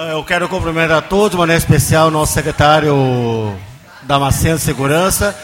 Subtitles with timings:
[0.00, 3.58] Ah, Eu quero cumprimentar a todos, de maneira especial, nosso secretário
[4.02, 5.36] da Macena Segurança.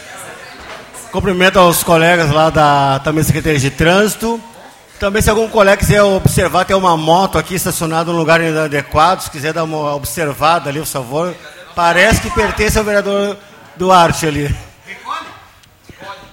[1.11, 4.41] Cumprimento aos colegas lá da também Secretaria de Trânsito.
[4.97, 9.23] Também, se algum colega quiser observar, tem uma moto aqui estacionada num lugar inadequado.
[9.23, 11.35] Se quiser dar uma observada ali, por favor.
[11.75, 13.35] Parece que pertence ao vereador
[13.75, 14.55] Duarte ali.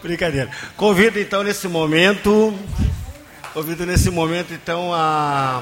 [0.00, 0.48] Brincadeira.
[0.76, 2.54] Convido então nesse momento,
[3.52, 5.60] convido nesse momento então a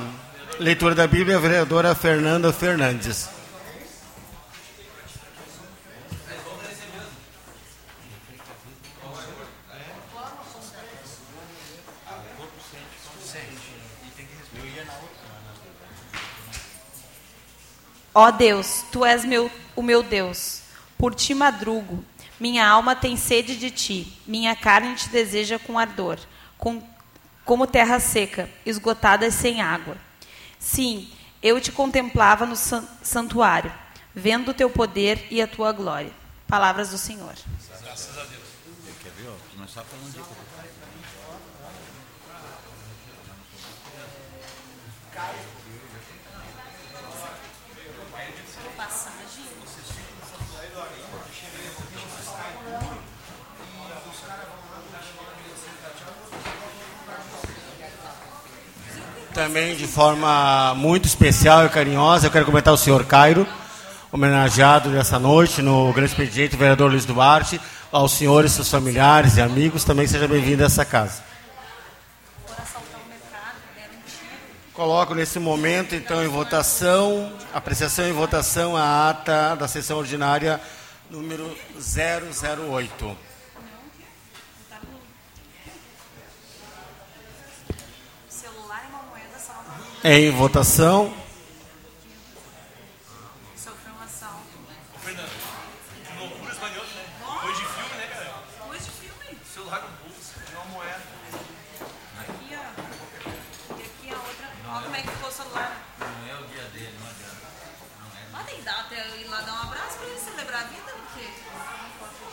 [0.60, 3.30] leitura da Bíblia, a vereadora Fernanda Fernandes.
[18.12, 20.60] Ó Deus, tu és meu, o meu Deus.
[20.98, 22.04] Por ti madrugo.
[22.38, 24.20] Minha alma tem sede de ti.
[24.26, 26.18] Minha carne te deseja com ardor,
[26.58, 26.82] com,
[27.46, 30.09] como terra seca, esgotada sem água.
[30.60, 31.10] Sim,
[31.42, 33.72] eu te contemplava no san- santuário,
[34.14, 36.12] vendo o teu poder e a tua glória.
[36.46, 37.34] Palavras do Senhor.
[37.82, 38.42] Graças a Deus.
[39.02, 39.28] Quer ver?
[39.28, 39.58] ó?
[39.58, 40.20] Nós só falando de
[59.40, 63.46] Também de forma muito especial e carinhosa, eu quero comentar o senhor Cairo,
[64.12, 67.58] homenageado nessa noite no grande expediente, vereador Luiz Duarte,
[67.90, 71.22] aos senhores, seus familiares e amigos, também seja bem-vindo a essa casa.
[74.74, 80.60] Coloco nesse momento, então, em votação, apreciação e votação, a ata da sessão ordinária
[81.08, 83.16] número 008.
[88.28, 89.52] Celular é uma moeda só.
[90.02, 91.12] Em votação.
[93.54, 94.40] Sofreu um assalto.
[95.04, 97.04] Fernando, que loucura esse manioto, né?
[97.42, 98.34] Coisa de filme, né, cara?
[98.66, 99.38] Coisa de filme.
[99.52, 101.02] Celular no bolso, uma moeda.
[102.18, 103.76] Aqui, ó.
[103.76, 104.48] E aqui a outra.
[104.72, 105.76] Olha como é que ficou o celular.
[105.98, 107.46] Não é o dia dele, não adianta.
[108.32, 110.92] Mas tem que dar até ir lá dar um abraço pra ele celebrar a vida,
[110.96, 111.28] porque.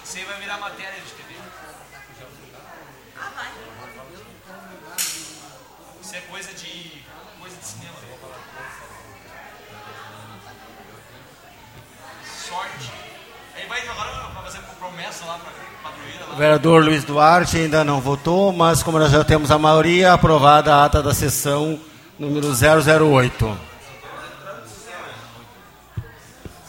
[0.06, 1.36] Isso aí vai virar matéria de TV.
[3.20, 3.52] Ah, vai.
[6.08, 7.04] Isso é coisa de.
[7.38, 7.94] coisa de cinema.
[12.48, 12.92] Sorte.
[13.54, 15.52] Aí vai agora pra fazer promessa lá pra
[15.84, 16.36] padroeira O lá.
[16.38, 20.86] vereador Luiz Duarte ainda não votou, mas como nós já temos a maioria, aprovada a
[20.86, 21.78] ata da sessão
[22.18, 23.60] número 008.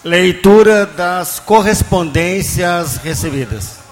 [0.02, 3.87] Leitura das correspondências recebidas.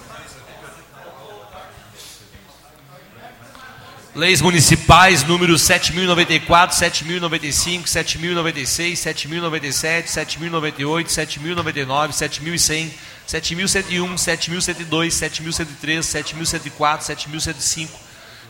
[4.16, 12.94] Leis municipais número 7094, 7095, 7096, 7097, 7098, 7099, 7100,
[13.26, 17.92] 7101, 7102, 7103, 7104, 7105,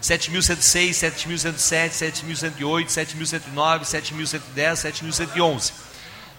[0.00, 5.72] 7106, 7107, 7108, 7109, 7110, 7111.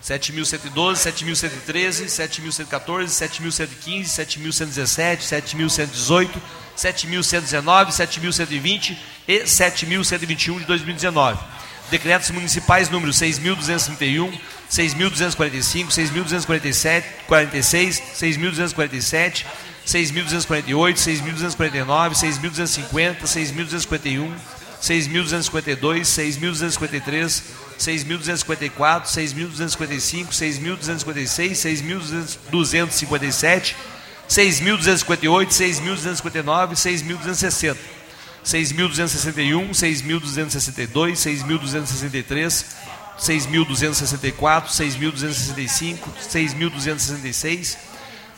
[0.07, 6.41] 7112, 7113, 7114, 7115, 7117, 7118,
[6.77, 8.97] 7119, 7120
[9.27, 11.37] e 7121 de 2019.
[11.91, 14.31] Decretos municipais número 6.231,
[14.69, 19.45] 6.245, 6.247, 46, 6.247,
[19.85, 24.31] 6.248, 6.249, 6.250, 6.251,
[24.79, 31.55] 6.252, 6.253, 6.254, 6.255, 6.256,
[32.51, 33.75] 6.257,
[34.27, 37.77] 6.258, 6.259, 6.260,
[38.43, 42.65] 6.261, 6.262, 6.263,
[43.17, 45.97] 6.264, 6.265,
[46.29, 47.96] 6.266,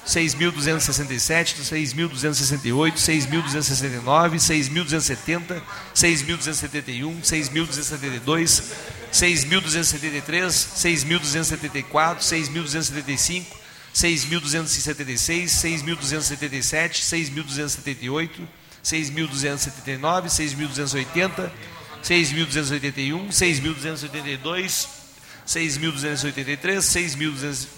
[0.10, 5.62] 6.267, 6.268, 6.269, 6.270,
[5.94, 8.64] 6.271, 6.272,
[9.12, 13.46] 6.273, 6.274, 6.275,
[13.94, 18.48] 6.276, 6.277, 6.278,
[18.82, 21.52] 6.279, 6.280,
[22.02, 24.99] 6.281, 6.282,
[25.50, 26.78] 6.283,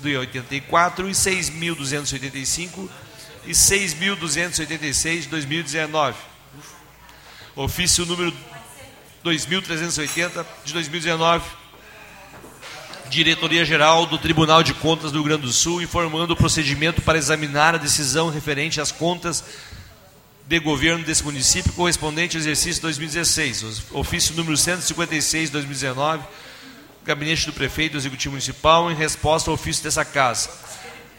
[0.04, 2.90] 6.284 e 6.285
[3.46, 6.18] e 6.286 de 2019.
[7.56, 8.34] Ofício número
[9.24, 11.46] 2.380 de 2019.
[13.10, 17.76] Diretoria-Geral do Tribunal de Contas do Rio Grande do Sul informando o procedimento para examinar
[17.76, 19.46] a decisão referente às contas
[20.46, 23.84] de governo desse município correspondente ao exercício 2016.
[23.92, 26.51] Ofício número 156 de 2019
[27.12, 30.50] gabinete do prefeito do Executivo Municipal em resposta ao ofício dessa casa.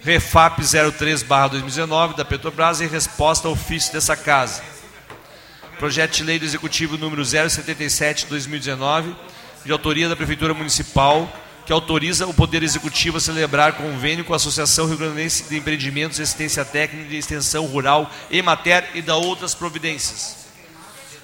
[0.02, 4.62] Refap 03/2019 da Petrobras em resposta ao ofício dessa casa.
[5.78, 9.14] Projeto de lei do Executivo número 077/2019,
[9.66, 11.30] de autoria da Prefeitura Municipal,
[11.66, 16.18] que autoriza o Poder Executivo a celebrar convênio com a Associação Rio Grandense de Empreendimentos,
[16.18, 20.36] Assistência Técnica e Extensão Rural, EMATER e da outras providências.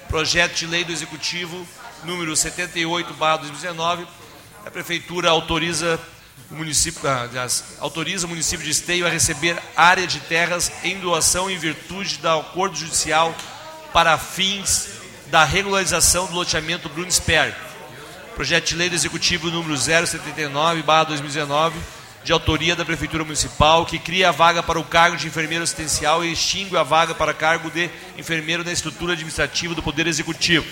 [0.08, 1.66] Projeto de lei do Executivo
[2.04, 4.06] número 78/2019,
[4.68, 5.98] a prefeitura autoriza
[6.50, 11.50] o município, aliás, autoriza o município de Esteio a receber área de terras em doação
[11.50, 13.34] em virtude do acordo judicial
[13.94, 14.90] para fins
[15.28, 17.56] da regularização do loteamento Bruno Sper.
[18.34, 21.72] Projeto de lei executivo número 079/2019,
[22.22, 26.22] de autoria da prefeitura municipal, que cria a vaga para o cargo de enfermeiro assistencial
[26.22, 27.88] e extingue a vaga para cargo de
[28.18, 30.66] enfermeiro na estrutura administrativa do Poder Executivo.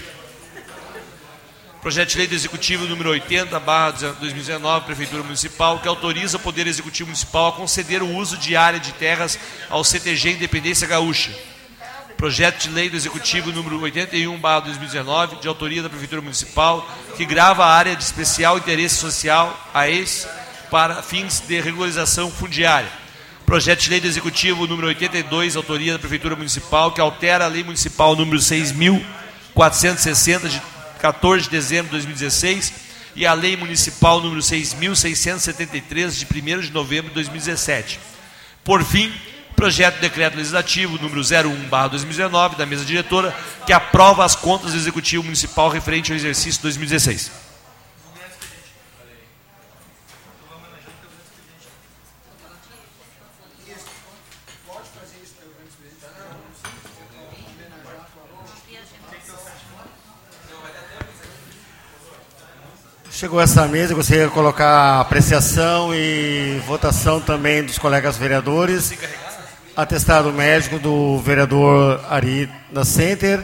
[1.86, 6.66] Projeto de lei do Executivo número 80, barra 2019, Prefeitura Municipal, que autoriza o Poder
[6.66, 9.38] Executivo Municipal a conceder o uso de área de terras
[9.70, 11.30] ao CTG Independência Gaúcha.
[12.16, 16.84] Projeto de lei do Executivo número 81, barra 2019, de autoria da Prefeitura Municipal,
[17.16, 20.26] que grava a área de especial interesse social, a ex,
[20.68, 22.90] para fins de regularização fundiária.
[23.46, 27.62] Projeto de lei do Executivo número 82, autoria da Prefeitura Municipal, que altera a Lei
[27.62, 30.60] Municipal número 6.460, de
[31.06, 32.72] 14 de dezembro de 2016,
[33.14, 38.00] e a Lei Municipal número 6.673, de 1 de novembro de 2017.
[38.64, 39.12] Por fim,
[39.54, 45.22] projeto de decreto legislativo número 01/2019 da mesa diretora, que aprova as contas do Executivo
[45.22, 47.45] Municipal referente ao exercício 2016.
[63.16, 68.92] Chegou essa mesa, eu gostaria de colocar apreciação e votação também dos colegas vereadores.
[69.74, 73.42] Atestado médico do vereador Ari da Center,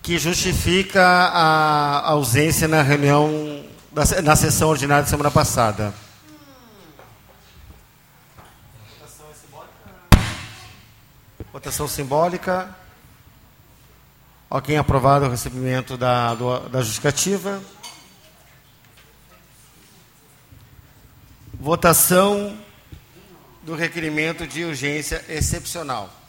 [0.00, 3.62] que justifica a ausência na reunião,
[4.24, 5.92] na sessão ordinária de semana passada.
[11.52, 12.74] Votação simbólica.
[14.48, 17.60] Ok, aprovado o recebimento da, do, da justificativa.
[21.60, 22.56] Votação
[23.62, 26.19] do requerimento de urgência excepcional.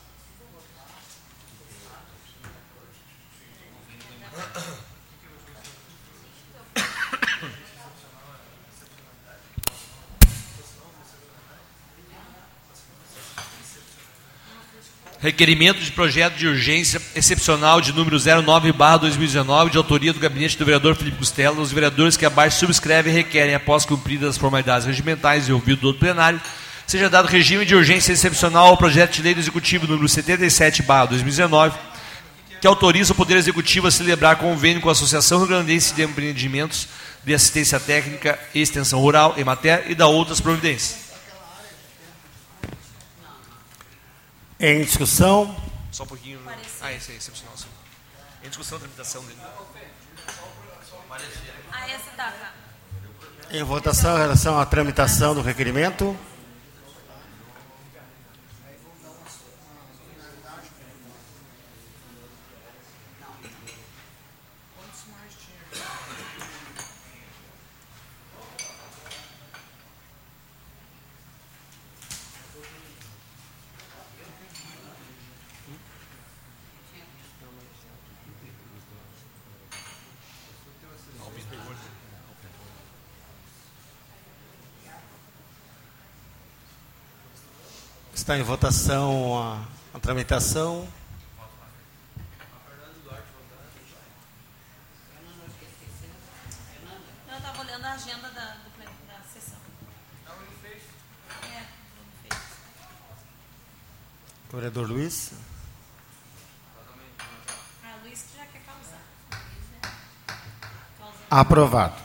[15.21, 20.95] Requerimento de projeto de urgência excepcional de número 09/2019, de autoria do gabinete do vereador
[20.95, 21.61] Felipe Costela.
[21.61, 25.99] Os vereadores que abaixo subscrevem requerem, após cumpridas as formalidades regimentais e ouvido do outro
[25.99, 26.41] plenário,
[26.87, 31.77] seja dado regime de urgência excepcional ao projeto de lei do executivo número 77/2019,
[32.59, 36.87] que autoriza o Poder Executivo a celebrar convênio com a Associação Rio Grandense de Empreendimentos
[37.23, 41.00] de Assistência Técnica e Extensão Rural, EMATER, e da outras providências.
[44.63, 45.55] Em discussão.
[45.91, 46.39] Só um pouquinho.
[46.81, 47.57] Ah, esse é excepcional.
[47.57, 47.65] Sim.
[48.43, 49.39] Em discussão, tramitação dele.
[51.71, 52.31] Ah, essa dá.
[53.49, 56.15] Em votação em relação à tramitação do requerimento.
[88.21, 90.87] Está em votação a, a tramitação.
[91.39, 91.43] A.
[101.47, 101.65] É.
[104.53, 105.31] Vereador Luiz.
[107.83, 109.01] Ah, Luiz que já quer causar.
[111.27, 111.95] Aprovado.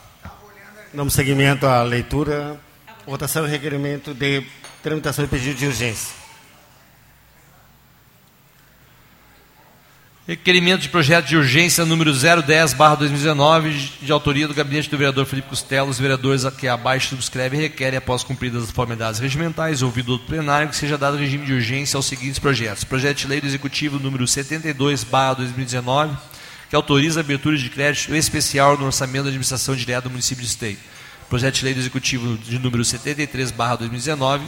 [0.95, 2.59] Damos seguimento à leitura.
[3.05, 4.43] Votação e requerimento de
[4.87, 6.15] tramitação de pedido de urgência.
[10.25, 15.89] Requerimento de projeto de urgência número 010/2019, de autoria do gabinete do vereador Felipe Costello.
[15.89, 20.75] Os vereadores que abaixo subscrevem requerem, após cumpridas as formalidades regimentais, ouvido outro plenário, que
[20.75, 26.17] seja dado regime de urgência aos seguintes projetos: Projeto de lei do executivo número 72/2019,
[26.69, 30.49] que autoriza a abertura de crédito especial no orçamento da administração direta do município de
[30.49, 30.77] Esteio.
[31.29, 34.45] Projeto de Lei do Executivo de número 73, 2019,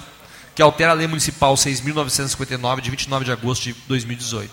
[0.60, 4.52] que altera a Lei Municipal 6.959, de 29 de agosto de 2018.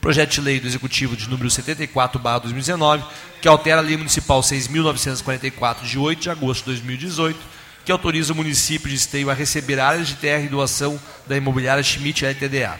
[0.00, 3.02] Projeto de Lei do Executivo de número 74, 2019,
[3.42, 7.36] que altera a Lei Municipal 6.944, de 8 de agosto de 2018,
[7.84, 11.82] que autoriza o município de Esteio a receber áreas de terra e doação da imobiliária
[11.82, 12.78] Schmidt LTDA.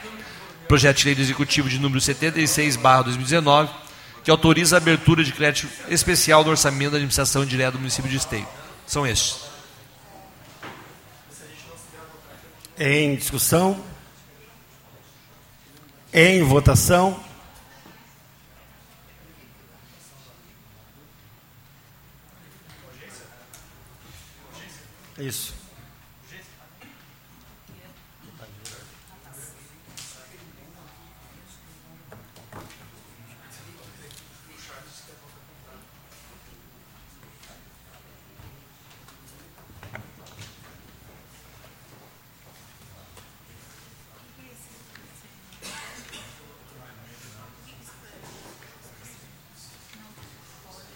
[0.69, 3.69] Projeto de Lei do Executivo de número 76, 2019,
[4.23, 8.17] que autoriza a abertura de crédito especial do orçamento da administração direta do município de
[8.17, 8.47] Esteio
[8.87, 9.50] são estes.
[12.83, 13.79] Em discussão?
[16.15, 17.23] Em votação?
[25.19, 25.60] Isso.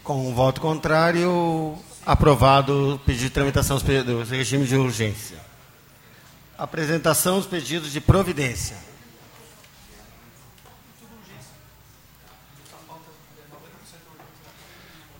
[0.04, 5.38] Com um voto contrário, aprovado o pedido de tramitação do regime de urgência.
[6.58, 8.76] Apresentação dos pedidos de providência.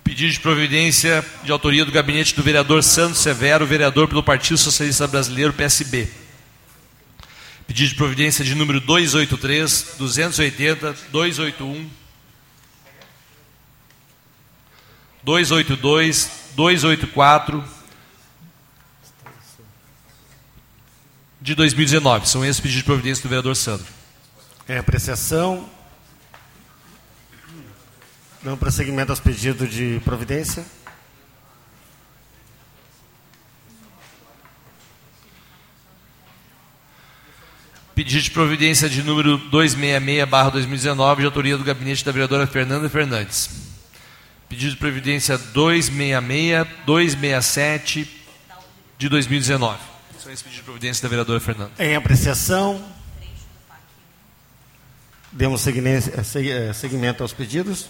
[0.05, 5.07] Pedido de providência de autoria do gabinete do vereador Santos Severo, vereador pelo Partido Socialista
[5.07, 6.11] Brasileiro, PSB.
[7.67, 12.04] Pedido de providência de número 283, 280, 281.
[15.25, 17.65] 282, 284
[21.41, 22.29] de 2019.
[22.29, 23.87] São esses pedidos de providência do vereador Sandro.
[24.69, 25.69] Em apreciação.
[28.43, 30.65] Dando prosseguimento aos pedidos de providência.
[37.95, 43.64] Pedido de providência de número 266-2019, de autoria do gabinete da vereadora Fernanda Fernandes.
[44.55, 48.09] Pedido de previdência 266, 267
[48.97, 49.81] de 2019.
[50.23, 51.73] São esses pedidos de providência da vereadora Fernanda.
[51.77, 52.81] Em apreciação.
[55.33, 55.73] Demos eh,
[56.37, 57.89] eh, seguimento aos pedidos.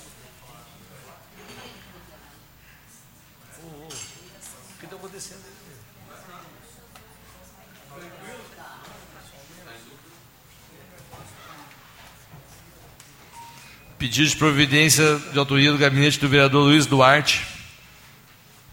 [13.98, 17.46] Pedido de providência de autoria do gabinete do vereador Luiz Duarte.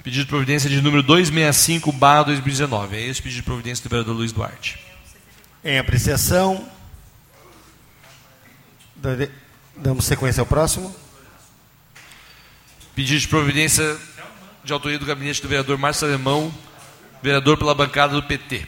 [0.03, 2.95] Pedido de providência de número 265, barra 2019.
[2.97, 4.79] É esse pedido de providência do vereador Luiz Duarte.
[5.63, 6.67] Em apreciação.
[9.77, 10.93] Damos sequência ao próximo.
[12.95, 13.97] Pedido de providência
[14.63, 16.53] de autoria do gabinete do vereador Márcio Alemão,
[17.21, 18.65] vereador pela bancada do PT.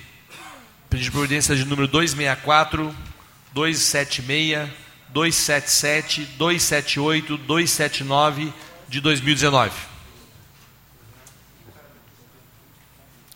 [0.87, 2.95] Pedido de providência de número 264,
[3.53, 4.82] 276,
[5.13, 8.51] 277, 278, 279
[8.89, 9.71] de 2019.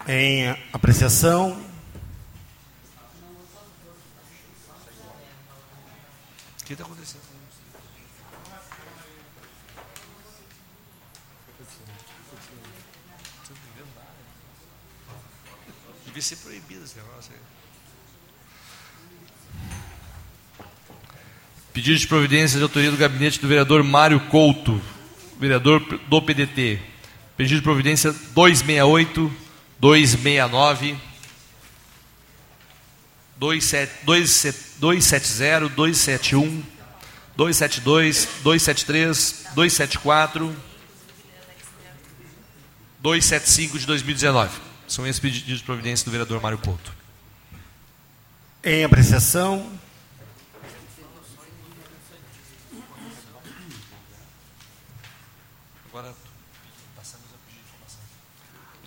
[0.07, 1.51] Em apreciação.
[6.61, 7.21] O que está acontecendo?
[16.05, 17.57] Devia ser proibido esse negócio aí.
[21.77, 24.81] Pedido de providência de autoria do gabinete do vereador Mário Couto,
[25.39, 26.79] vereador do PDT.
[27.37, 29.31] Pedido de providência 268,
[29.79, 30.97] 269,
[33.37, 36.63] 270, 271,
[37.35, 40.55] 272, 273, 274,
[42.99, 44.51] 275 de 2019.
[44.87, 46.91] São esses pedidos de providência do vereador Mário Couto.
[48.63, 49.76] Em apreciação,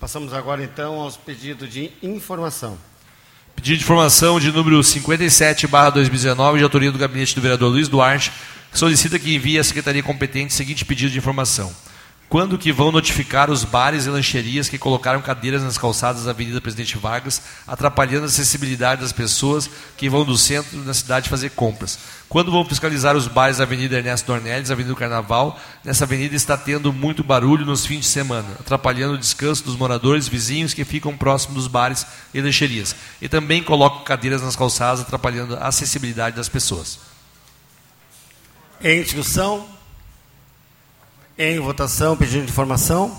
[0.00, 2.78] Passamos agora então aos pedidos de informação.
[3.54, 7.86] Pedido de informação de número 57, barra 2019, de autoria do gabinete do vereador Luiz
[7.86, 8.32] Duarte,
[8.72, 11.70] solicita que envie à secretaria competente o seguinte pedido de informação.
[12.30, 16.60] Quando que vão notificar os bares e lancherias que colocaram cadeiras nas calçadas da Avenida
[16.60, 21.98] Presidente Vargas, atrapalhando a acessibilidade das pessoas que vão do centro da cidade fazer compras?
[22.28, 25.58] Quando vão fiscalizar os bares da Avenida Ernesto Dornelles, Avenida do Carnaval?
[25.82, 30.28] Nessa avenida está tendo muito barulho nos fins de semana, atrapalhando o descanso dos moradores
[30.28, 32.94] vizinhos que ficam próximos dos bares e lancherias.
[33.20, 37.00] E também colocam cadeiras nas calçadas, atrapalhando a acessibilidade das pessoas.
[38.80, 39.79] Em discussão?
[41.42, 43.16] Em votação, pedido de informação?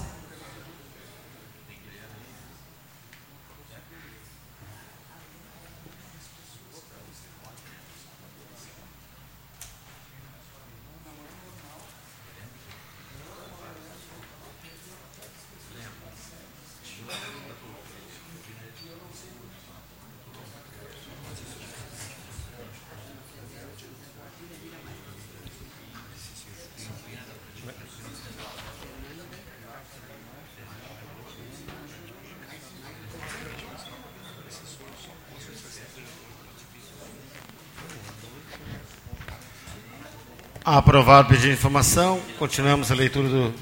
[40.63, 42.21] Aprovado o pedido de informação.
[42.37, 43.53] Continuamos a leitura do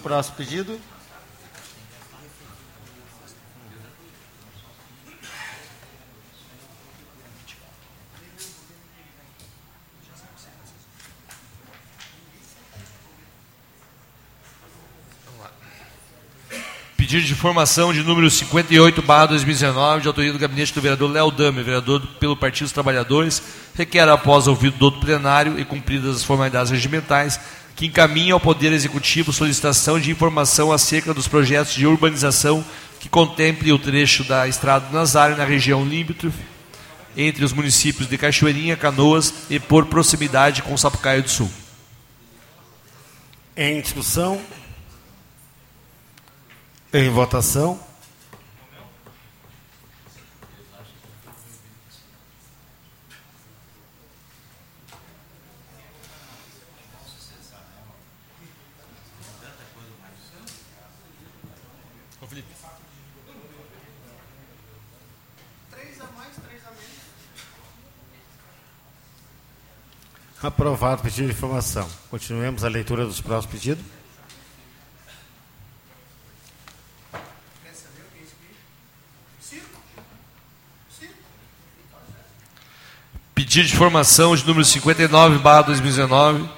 [0.00, 0.78] próximo pedido.
[17.12, 21.30] Pedido de informação de número 58, barra 2019, de autoria do gabinete do vereador Léo
[21.30, 23.42] Dame, vereador pelo Partido dos Trabalhadores,
[23.74, 27.38] requer, após ouvido do outro plenário e cumpridas as formalidades regimentais,
[27.76, 32.64] que encaminhe ao Poder Executivo solicitação de informação acerca dos projetos de urbanização
[32.98, 36.40] que contemple o trecho da Estrada do Nazário na região limítrofe
[37.14, 41.50] entre os municípios de Cachoeirinha, Canoas e por proximidade com Sapucaio do Sul.
[43.54, 44.40] Em discussão.
[46.94, 47.80] Em votação.
[70.42, 71.88] Aprovado o pedido de informação.
[72.10, 74.01] Continuemos a leitura dos próximos pedidos.
[83.52, 86.48] Pedido de informação de número 59, barra 2019,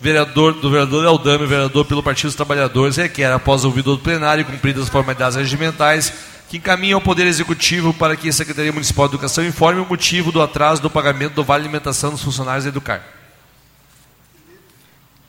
[0.00, 4.84] vereador, do vereador Eldame, vereador pelo Partido dos Trabalhadores, requer, após ouvido do plenário cumpridas
[4.84, 6.10] as formalidades regimentais,
[6.48, 10.32] que encaminhe ao Poder Executivo para que a Secretaria Municipal de Educação informe o motivo
[10.32, 13.02] do atraso do pagamento do Vale Alimentação dos funcionários da Educar.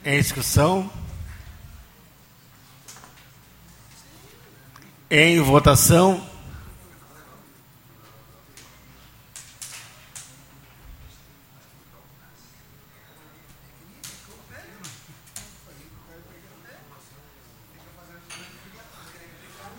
[0.06, 0.90] Em discussão.
[5.12, 6.32] Em votação.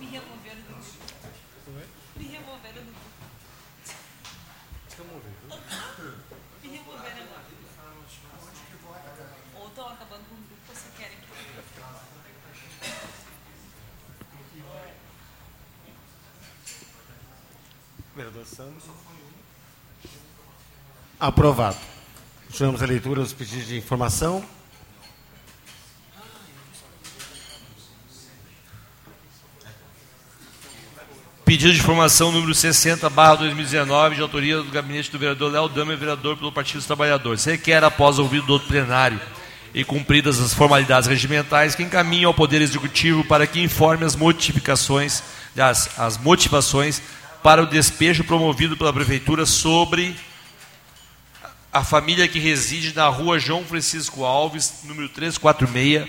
[0.05, 0.75] Me removeram do
[2.19, 2.93] Me removeram do
[6.63, 7.45] Me removeram agora.
[9.55, 11.25] Ou estão acabando com o grupo, ou você querem que.
[18.17, 18.85] Vereador Santos.
[21.25, 21.79] Aprovado.
[22.49, 24.45] Continuamos a leitura dos pedidos de informação.
[31.47, 35.97] Pedido de informação número 60, barra 2019, de autoria do gabinete do vereador Léo Dama,
[35.97, 37.43] vereador pelo Partido dos Trabalhadores.
[37.47, 39.19] Requer, após ouvido do plenário
[39.73, 45.23] e cumpridas as formalidades regimentais, que encaminhe ao Poder Executivo para que informe as modificações,
[45.57, 47.01] as, as motivações
[47.43, 50.15] para o despejo promovido pela Prefeitura sobre
[51.75, 56.09] a família que reside na rua João Francisco Alves, número 346,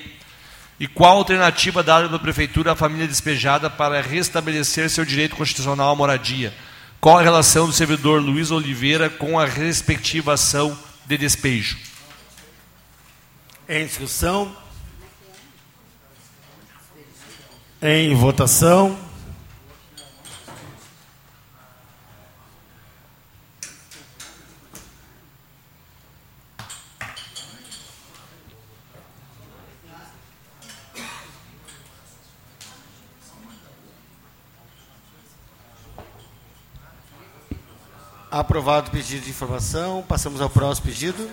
[0.80, 5.92] e qual a alternativa dada pela Prefeitura à família despejada para restabelecer seu direito constitucional
[5.92, 6.54] à moradia?
[7.02, 11.80] Qual a relação do servidor Luiz Oliveira com a respectiva ação de despejo?
[13.68, 14.56] Em discussão.
[17.82, 19.05] Em votação.
[38.36, 40.04] Aprovado o pedido de informação.
[40.06, 41.26] Passamos ao próximo pedido.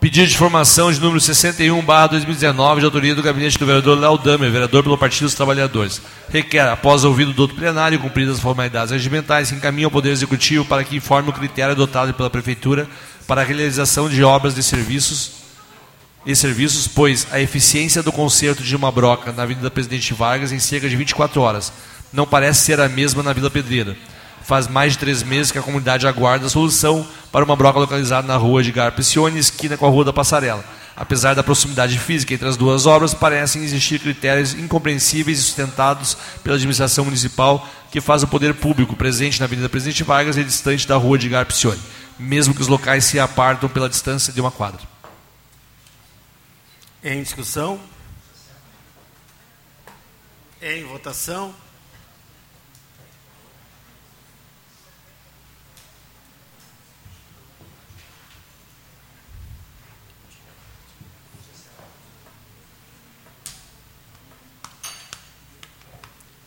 [0.00, 4.18] Pedido de informação de número 61, barra 2019, de autoria do gabinete do vereador Léo
[4.18, 6.02] Damer, vereador pelo Partido dos Trabalhadores.
[6.30, 10.10] Requer, após ouvido do outro plenário e cumpridas as formalidades regimentais, que encaminhe ao Poder
[10.10, 12.88] Executivo para que informe o critério adotado pela Prefeitura
[13.28, 15.30] para a realização de obras de serviços
[16.26, 20.58] e serviços, pois a eficiência do conserto de uma broca na Avenida Presidente Vargas em
[20.58, 21.72] cerca de 24 horas
[22.12, 23.96] não parece ser a mesma na Vila Pedreira.
[24.50, 28.26] Faz mais de três meses que a comunidade aguarda a solução para uma broca localizada
[28.26, 30.64] na rua de Garpicione, esquina com a Rua da Passarela.
[30.96, 36.56] Apesar da proximidade física entre as duas obras, parecem existir critérios incompreensíveis e sustentados pela
[36.56, 40.96] administração municipal que faz o poder público presente na Avenida Presidente Vargas e distante da
[40.96, 41.80] Rua de Garpicione,
[42.18, 44.80] mesmo que os locais se apartam pela distância de uma quadra.
[47.04, 47.78] Em discussão.
[50.60, 51.54] Em votação.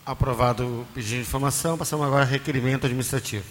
[0.06, 3.46] Aprovado o pedido de informação, passamos agora ao requerimento administrativo.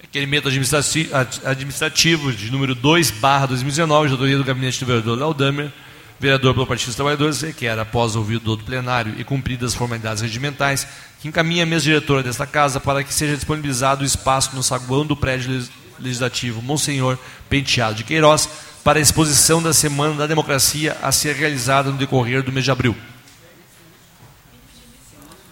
[0.00, 5.72] Requerimento administrativo de número 2, barra 2019, de autoria do gabinete do vereador Léo Damer,
[6.20, 10.86] vereador pelo Partido dos Trabalhadores, requer, após ouvido do plenário e cumpridas as formalidades regimentais,
[11.20, 15.04] que encaminhe a mesa diretora desta casa para que seja disponibilizado o espaço no saguão
[15.04, 15.68] do prédio
[15.98, 17.18] legislativo Monsenhor
[17.50, 18.48] Penteado de Queiroz
[18.84, 22.70] para a exposição da Semana da Democracia a ser realizada no decorrer do mês de
[22.70, 22.96] abril.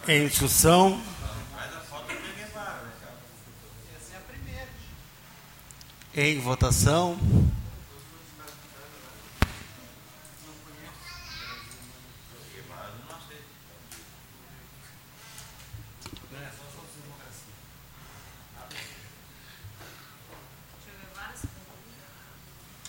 [0.09, 1.01] Em discussão.
[6.15, 7.19] Em votação.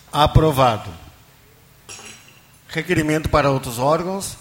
[0.09, 0.89] Aprovado.
[2.69, 4.37] Requerimento para outros órgãos.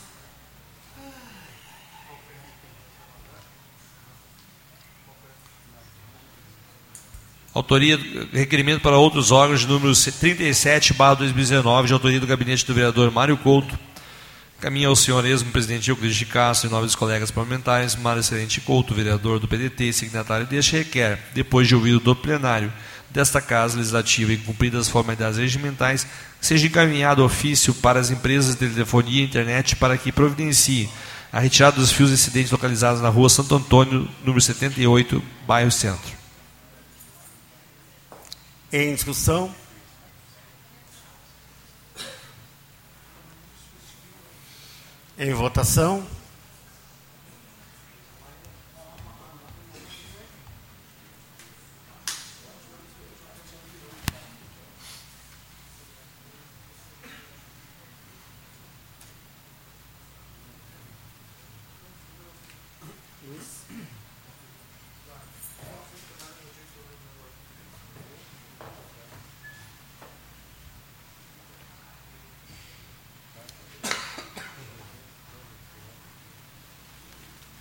[7.59, 7.99] Autoria,
[8.33, 13.37] requerimento para outros órgãos número 37, barra 2019, de autoria do gabinete do vereador Mário
[13.37, 13.77] Couto.
[14.61, 19.41] Caminha ao senhoresmo presidente Euclides de Castro e novos colegas parlamentares, Mário Excelente Couto, vereador
[19.41, 22.73] do PDT signatário deste requer, depois de ouvido do plenário
[23.11, 26.07] desta Casa Legislativa e cumpridas as formalidades regimentais,
[26.41, 30.89] seja encaminhado ofício para as empresas de telefonia e internet para que providencie
[31.33, 36.18] a retirada dos fios excedentes localizados na rua Santo Antônio, número 78, bairro Centro.
[38.71, 39.55] Em discussão.
[45.19, 46.07] Em votação.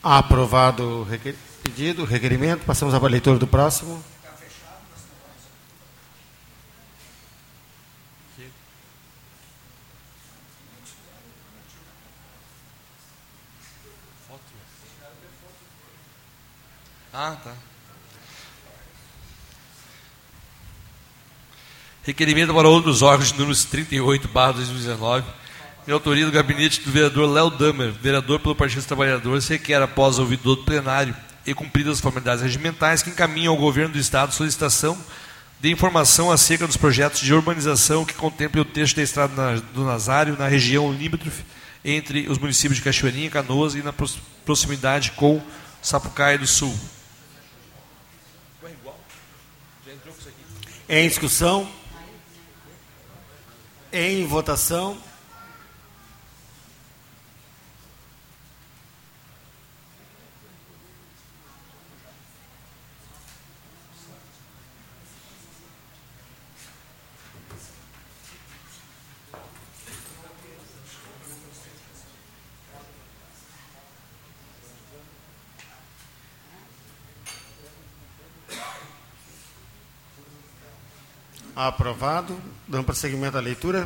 [0.10, 1.36] Aprovado o requer...
[1.62, 2.63] pedido, requerimento.
[2.65, 4.02] Passamos à leitura do próximo.
[17.12, 17.54] Ah, tá.
[22.04, 25.47] Requerimento para outros órgãos, números 38, barra 2019
[25.88, 30.19] em autoria do gabinete do vereador Léo Damer, vereador pelo Partido dos Trabalhadores, requer, após
[30.19, 34.97] ouvido do plenário e cumpridas as formalidades regimentais, que encaminhe ao governo do Estado solicitação
[35.62, 40.38] de informação acerca dos projetos de urbanização que contemplem o trecho da estrada do Nazário,
[40.38, 41.45] na região limítrofe,
[41.86, 43.93] entre os municípios de Cachoeirinha, Canoas e na
[44.45, 45.41] proximidade com
[45.82, 46.78] Sapucaia do Sul.
[50.89, 51.69] Em discussão?
[53.91, 55.07] Em votação?
[81.68, 82.40] Aprovado.
[82.68, 83.86] Dando prosseguimento à leitura.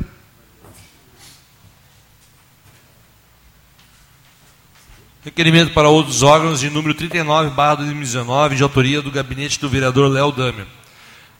[5.24, 10.10] Requerimento para outros órgãos de número 39, barra 2019, de autoria do gabinete do vereador
[10.10, 10.66] Léo Damer.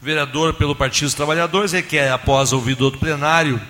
[0.01, 3.61] Vereador pelo Partido dos Trabalhadores requer, após ouvido outro plenário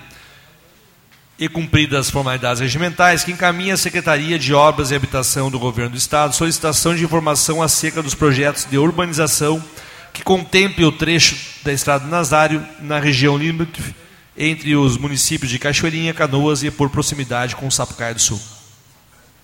[1.37, 5.91] e cumpridas as formalidades regimentais, que encaminhe à Secretaria de Obras e Habitação do Governo
[5.91, 9.63] do Estado solicitação de informação acerca dos projetos de urbanização
[10.13, 13.95] que contemple o trecho da Estrada do Nazário na região limítrofe
[14.37, 18.39] entre os municípios de Cachoeirinha, Canoas e por proximidade com Sapucaia do Sul.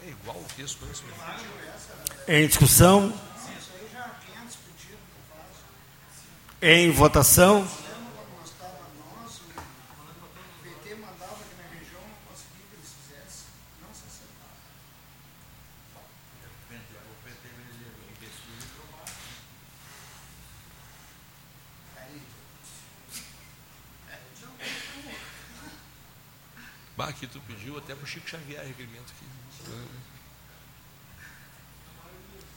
[0.05, 0.79] É igual o texto,
[2.27, 3.13] Em discussão?
[6.61, 7.67] Em votação?
[26.99, 29.25] Bah, aqui tu pediu até pro Chico Xavier requerimento aqui.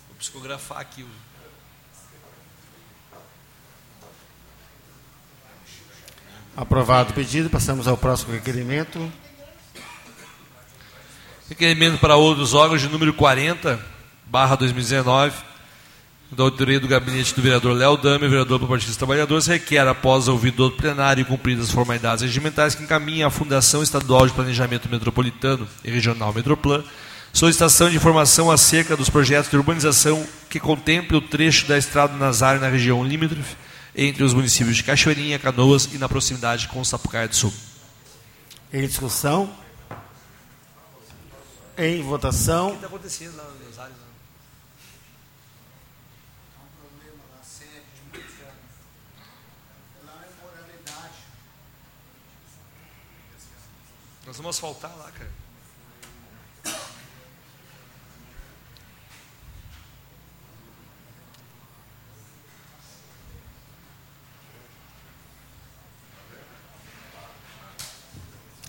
[0.08, 1.08] Vou psicografar aqui o.
[6.56, 9.12] Aprovado o pedido, passamos ao próximo requerimento.
[11.50, 13.78] Requerimento para outros órgãos de número 40,
[14.24, 15.36] barra 2019,
[16.32, 20.28] da autoria do gabinete do vereador Léo Dame, vereador do Partido dos Trabalhadores, requer, após
[20.28, 24.88] ouvido do plenário e cumpridas as formalidades regimentais, que encaminhe à Fundação Estadual de Planejamento
[24.88, 26.82] Metropolitano e Regional Metroplan
[27.32, 32.60] solicitação de informação acerca dos projetos de urbanização que contemple o trecho da Estrada Nazário
[32.60, 33.56] na região limítrofe
[33.96, 37.52] entre os municípios de Cachoeirinha, Canoas e na proximidade com Sapucaia do Sul.
[38.72, 39.50] Em discussão?
[41.76, 42.68] Em votação?
[42.68, 44.11] O que está acontecendo lá no Nazário?
[54.32, 55.30] Nós vamos asfaltar lá, cara.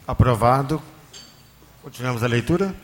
[0.05, 0.83] Aprovado.
[1.81, 2.75] Continuamos a leitura.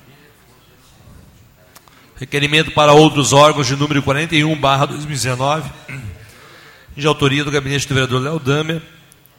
[2.16, 5.70] Requerimento para outros órgãos de número 41, barra 2019,
[6.96, 8.82] de autoria do gabinete do vereador Léo Damer,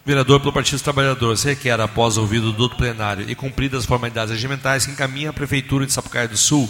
[0.04, 4.86] vereador pelo Partido dos Trabalhadores, requer, após ouvido do plenário e cumpridas as formalidades regimentais,
[4.86, 6.68] que encaminhe à Prefeitura de Sapucaia do Sul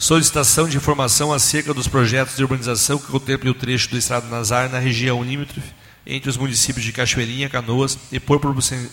[0.00, 4.70] solicitação de informação acerca dos projetos de urbanização que contemplem o trecho do Estado Nazar
[4.70, 5.74] na região limítrofe
[6.06, 8.40] entre os municípios de Cachoeirinha, Canoas e por,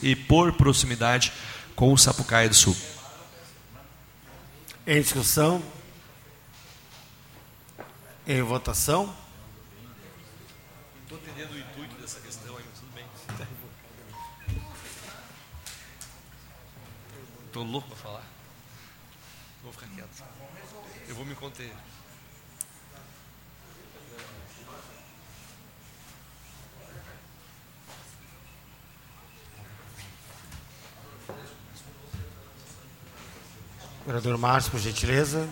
[0.04, 1.32] e por proximidade
[1.78, 2.76] com o Sapucaia do Sul.
[4.86, 5.64] Em discussão?
[8.28, 9.16] Em votação?
[11.08, 13.06] Estou entendendo o intuito dessa questão aí, mas tudo bem.
[17.46, 18.24] Estou louco para falar.
[19.64, 20.24] Vou ficar quieto.
[21.08, 21.74] Eu vou me conter.
[34.06, 35.48] Vereador Márcio, por gentileza.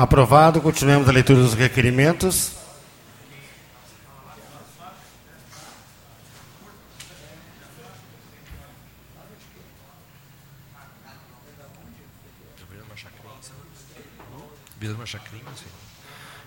[0.00, 0.62] Aprovado.
[0.62, 2.52] Continuemos a leitura dos requerimentos.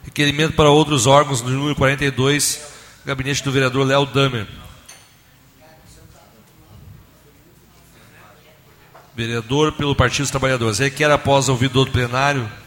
[0.03, 2.59] Requerimento para outros órgãos, no número 42,
[3.05, 4.47] gabinete do vereador Léo Damer.
[9.15, 10.79] Vereador pelo Partido dos Trabalhadores.
[10.79, 12.62] Requer, após ouvido do plenário.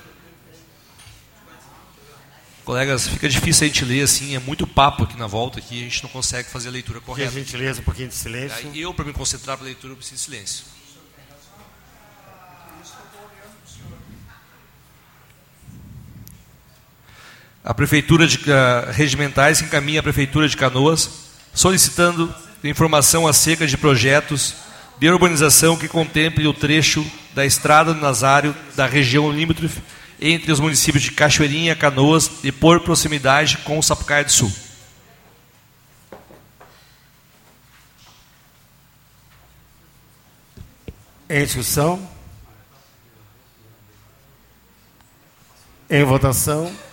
[2.67, 5.85] Colegas, fica difícil a gente ler assim, é muito papo aqui na volta, aqui a
[5.85, 7.31] gente não consegue fazer a leitura correta.
[7.31, 8.69] Por gentileza, um pouquinho de silêncio.
[8.75, 10.65] Eu, para me concentrar para a leitura, eu preciso de silêncio.
[17.63, 21.09] A Prefeitura de uh, Regimentais encaminha a Prefeitura de Canoas
[21.55, 24.57] solicitando informação acerca de projetos
[24.99, 29.81] de urbanização que contemple o trecho da Estrada do Nazário da região limítrofe
[30.21, 34.53] entre os municípios de Cachoeirinha, Canoas e por proximidade com o Sapucaia do Sul.
[41.29, 42.09] Em discussão?
[45.91, 46.86] Em votação?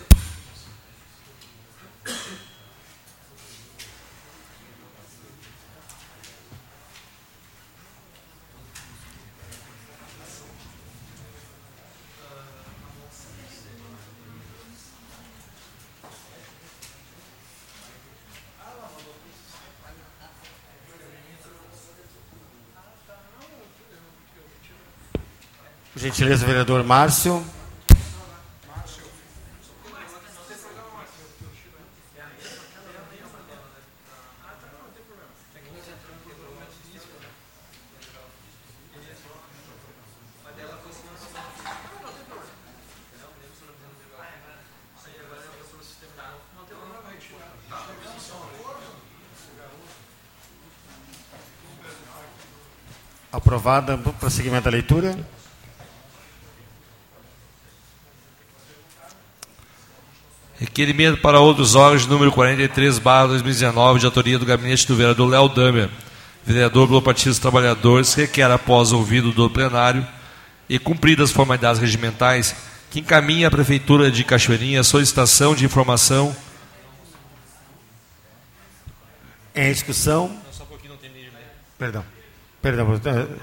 [26.03, 27.41] Gentileza, vereador Márcio.
[53.31, 53.97] Aprovada.
[54.19, 55.42] Prosseguimento da leitura.
[60.63, 65.49] Requerimento para outros órgãos, número 43, barra 2019, de autoria do gabinete do vereador Léo
[65.49, 65.89] Damer,
[66.45, 70.07] vereador pelo Partido dos Trabalhadores, requer, após ouvido do plenário
[70.69, 72.55] e cumpridas as formalidades regimentais,
[72.89, 76.33] que encaminhe à Prefeitura de Cachoeirinha a solicitação de informação
[79.53, 80.29] Em discussão.
[80.29, 81.29] Não, só um pouquinho não tem né?
[81.77, 82.05] Perdão.
[82.61, 82.93] Perdão.
[82.93, 82.99] Eu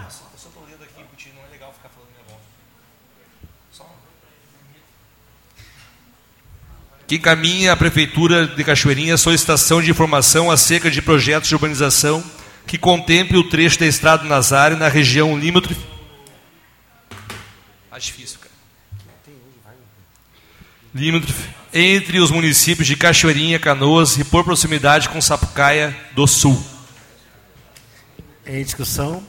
[0.08, 2.40] só estou lendo aqui, porque não é legal ficar falando minha voz.
[3.70, 3.84] Só.
[7.10, 12.22] Que encaminha a Prefeitura de Cachoeirinha solicitação de informação acerca de projetos de urbanização
[12.68, 15.84] que contemple o trecho da Estrada Nazário na região limítrofe.
[17.90, 18.54] Acho difícil, cara.
[20.94, 26.64] Limítrofe entre os municípios de Cachoeirinha, Canoas e por proximidade com Sapucaia do Sul.
[28.46, 29.20] Em discussão.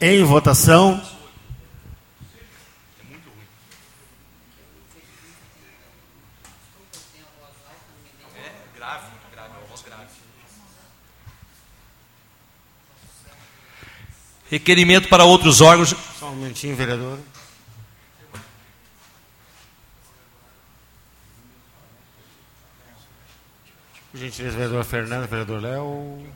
[0.00, 1.17] Em votação.
[14.50, 15.94] Requerimento para outros órgãos.
[16.18, 17.18] Só um momentinho, vereador.
[24.10, 26.26] Por gentileza, vereador Fernando, vereador Léo.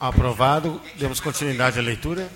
[0.00, 0.80] Aprovado.
[0.96, 2.28] Demos continuidade à leitura.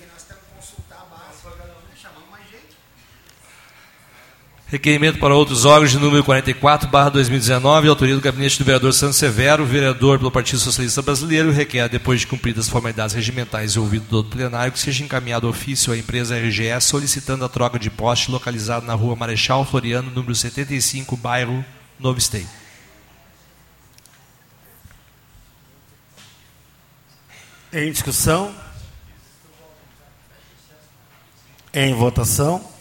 [4.72, 9.18] Requerimento para outros órgãos de número 44, barra 2019, autoria do gabinete do vereador Santos
[9.18, 14.06] Severo, vereador pelo Partido Socialista Brasileiro, requer, depois de cumpridas as formalidades regimentais e ouvido
[14.08, 18.86] do plenário, que seja encaminhado ofício à empresa RGS solicitando a troca de poste localizado
[18.86, 21.62] na rua Marechal Floriano, número 75, bairro
[22.00, 22.48] Novo Esteio.
[27.70, 28.54] Em discussão?
[31.74, 32.71] Em votação?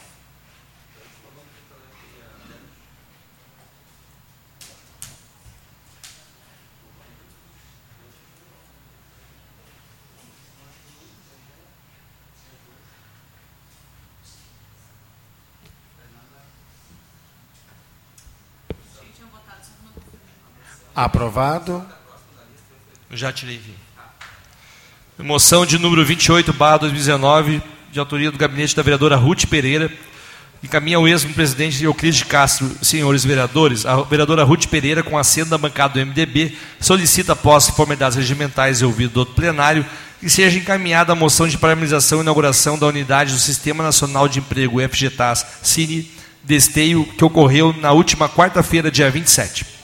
[20.95, 21.85] Aprovado.
[23.11, 23.61] Já tirei.
[25.17, 29.91] Moção de número 28, barra 2019, de autoria do gabinete da vereadora Ruth Pereira,
[30.63, 35.93] encaminha o ex-presidente Euclides Castro, senhores vereadores, a vereadora Ruth Pereira, com assento da bancada
[35.93, 39.85] do MDB, solicita, após formalidades regimentais e ouvido do plenário,
[40.19, 44.39] que seja encaminhada a moção de paralisação e inauguração da unidade do Sistema Nacional de
[44.39, 46.11] Emprego FGTAS Cine
[46.43, 49.80] Desteio, que ocorreu na última quarta-feira, dia 27.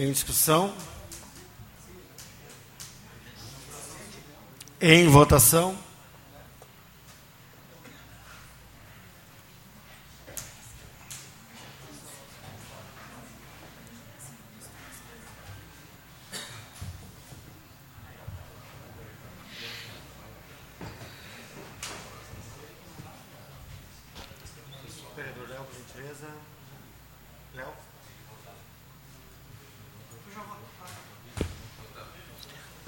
[0.00, 0.72] Em discussão?
[4.80, 5.76] Em votação?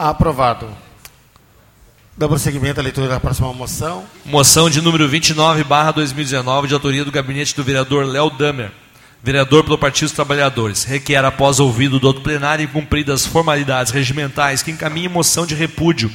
[0.02, 0.66] Aprovado.
[2.16, 4.06] Dá prosseguimento à leitura da próxima moção.
[4.24, 8.72] Moção de número 29, barra 2019, de autoria do gabinete do vereador Léo Damer,
[9.22, 10.84] vereador pelo Partido dos Trabalhadores.
[10.84, 15.54] Requer, após ouvido do outro plenário e cumpridas as formalidades regimentais, que encaminhe moção de
[15.54, 16.10] repúdio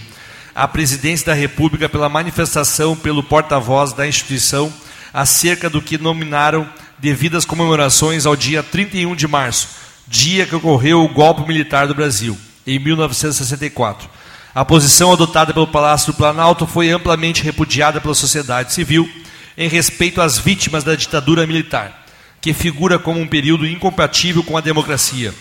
[0.55, 4.73] à presidência da República pela manifestação pelo porta-voz da instituição
[5.13, 6.67] acerca do que nominaram
[6.97, 9.67] devidas comemorações ao dia 31 de março,
[10.07, 14.09] dia que ocorreu o golpe militar do Brasil em 1964.
[14.53, 19.09] A posição adotada pelo Palácio do Planalto foi amplamente repudiada pela sociedade civil
[19.57, 22.05] em respeito às vítimas da ditadura militar,
[22.41, 25.33] que figura como um período incompatível com a democracia.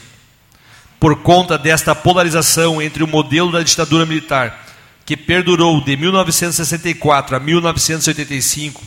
[0.98, 4.64] Por conta desta polarização entre o modelo da ditadura militar,
[5.04, 8.82] que perdurou de 1964 a 1985,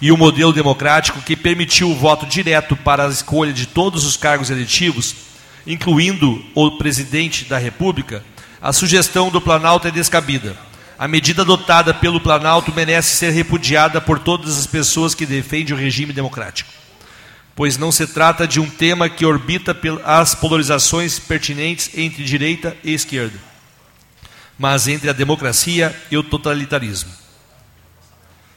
[0.00, 4.16] e o modelo democrático que permitiu o voto direto para a escolha de todos os
[4.16, 5.14] cargos eletivos,
[5.66, 8.24] incluindo o presidente da República,
[8.62, 10.56] a sugestão do Planalto é descabida.
[10.98, 15.78] A medida adotada pelo Planalto merece ser repudiada por todas as pessoas que defendem o
[15.78, 16.70] regime democrático,
[17.54, 22.94] pois não se trata de um tema que orbita as polarizações pertinentes entre direita e
[22.94, 23.38] esquerda,
[24.58, 27.10] mas entre a democracia e o totalitarismo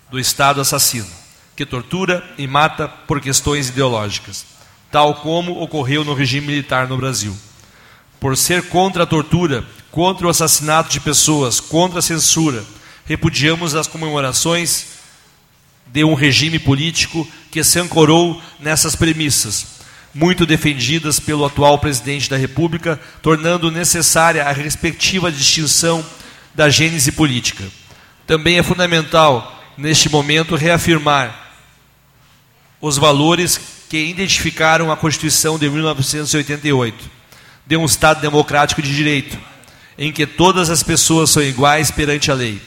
[0.10, 1.08] do Estado assassino,
[1.56, 4.59] que tortura e mata por questões ideológicas
[4.92, 7.36] tal como ocorreu no regime militar no Brasil.
[8.20, 12.64] Por ser contra a tortura, contra o assassinato de pessoas, contra a censura,
[13.06, 14.88] repudiamos as comemorações
[15.88, 19.80] de um regime político que se ancorou nessas premissas.
[20.14, 26.04] muito defendidas pelo atual presidente da República, tornando necessária a respectiva distinção
[26.54, 27.64] da gênese política.
[28.26, 31.54] Também é fundamental, neste momento, reafirmar
[32.82, 33.60] os valores
[33.90, 37.10] que identificaram a Constituição de 1988
[37.66, 39.38] de um Estado democrático de direito,
[39.98, 42.62] em que todas as pessoas são iguais perante a lei,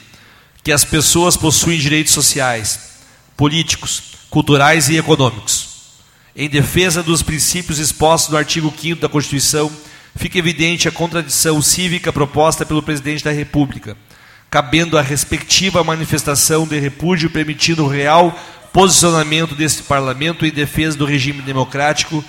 [0.61, 2.99] que as pessoas possuem direitos sociais,
[3.37, 5.69] políticos, culturais e econômicos.
[6.35, 9.71] Em defesa dos princípios expostos no artigo 5 da Constituição,
[10.15, 13.95] fica evidente a contradição cívica proposta pelo presidente da República,
[14.49, 18.37] cabendo a respectiva manifestação de repúdio permitindo o real
[18.73, 22.25] posicionamento deste parlamento em defesa do regime democrático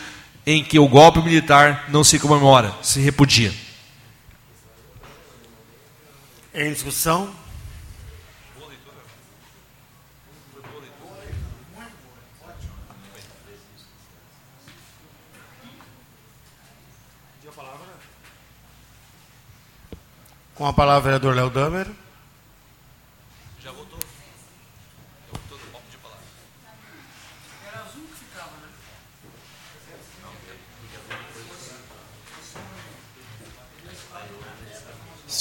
[0.47, 3.53] em que o golpe militar não se comemora, se repudia.
[6.55, 7.35] Em discussão,
[20.55, 21.89] Com a palavra, vereador Léo Damer.
[23.61, 23.99] Já votou.
[23.99, 26.25] Já votou no de palavra.
[27.67, 28.69] Era azul que ficava, né?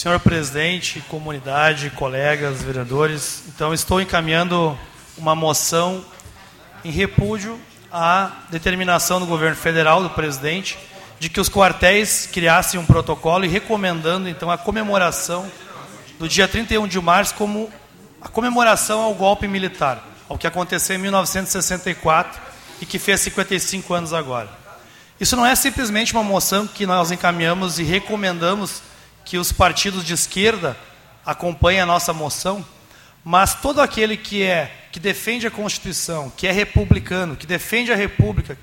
[0.03, 4.77] Senhor presidente, comunidade, colegas, vereadores, então estou encaminhando
[5.17, 6.03] uma moção
[6.83, 7.57] em repúdio
[7.89, 10.77] à determinação do governo federal, do presidente,
[11.21, 15.49] de que os quartéis criassem um protocolo e recomendando então a comemoração
[16.19, 17.71] do dia 31 de março como
[18.21, 22.41] a comemoração ao golpe militar, ao que aconteceu em 1964
[22.81, 24.49] e que fez 55 anos agora.
[25.17, 28.81] Isso não é simplesmente uma moção que nós encaminhamos e recomendamos
[29.25, 30.77] que os partidos de esquerda
[31.25, 32.65] acompanhem a nossa moção,
[33.23, 37.95] mas todo aquele que é que defende a Constituição, que é republicano, que defende a
[37.95, 38.57] República,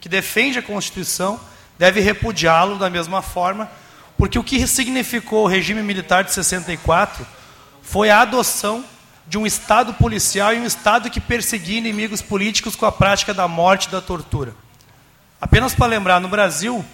[0.00, 1.38] que defende a Constituição,
[1.78, 3.70] deve repudiá-lo da mesma forma,
[4.16, 7.26] porque o que significou o regime militar de 64
[7.82, 8.84] foi a adoção
[9.28, 13.46] de um Estado policial e um Estado que perseguia inimigos políticos com a prática da
[13.46, 14.54] morte e da tortura.
[15.40, 16.84] Apenas para lembrar, no Brasil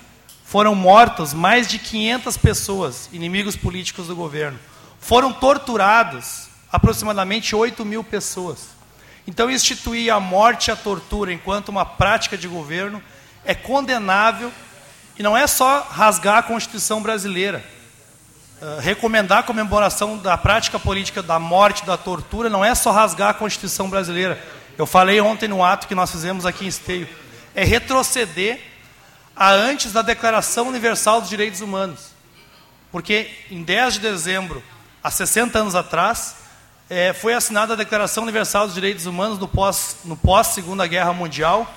[0.44, 4.58] foram mortas mais de 500 pessoas, inimigos políticos do governo.
[5.00, 8.68] Foram torturados aproximadamente 8 mil pessoas.
[9.26, 13.02] Então, instituir a morte e a tortura enquanto uma prática de governo
[13.44, 14.52] é condenável
[15.18, 17.64] e não é só rasgar a Constituição brasileira.
[18.60, 23.30] Uh, recomendar a comemoração da prática política da morte, da tortura, não é só rasgar
[23.30, 24.42] a Constituição brasileira.
[24.76, 27.08] Eu falei ontem no ato que nós fizemos aqui em Esteio.
[27.54, 28.73] É retroceder
[29.36, 32.14] a antes da Declaração Universal dos Direitos Humanos.
[32.92, 34.62] Porque em 10 de dezembro,
[35.02, 36.36] há 60 anos atrás,
[36.88, 41.12] é, foi assinada a Declaração Universal dos Direitos Humanos no pós, no pós Segunda Guerra
[41.12, 41.72] Mundial,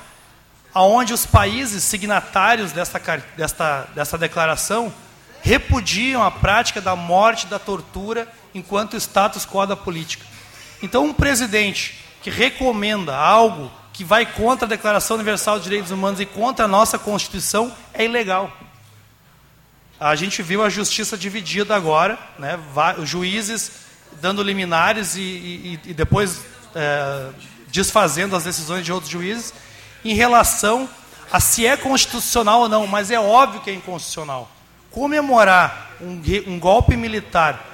[0.74, 3.00] aonde os países signatários desta,
[3.36, 4.94] desta, dessa declaração
[5.42, 10.26] repudiam a prática da morte da tortura enquanto status quo da política.
[10.84, 16.20] Então, um presidente que recomenda algo que vai contra a Declaração Universal dos Direitos Humanos
[16.20, 18.56] e contra a nossa Constituição é ilegal.
[20.00, 22.60] A gente viu a justiça dividida agora, né,
[23.00, 23.72] os juízes
[24.22, 26.46] dando liminares e, e, e depois
[26.76, 27.30] é,
[27.70, 29.52] desfazendo as decisões de outros juízes
[30.06, 30.88] em relação
[31.32, 34.48] a se é constitucional ou não, mas é óbvio que é inconstitucional.
[34.92, 37.66] Comemorar um, um golpe militar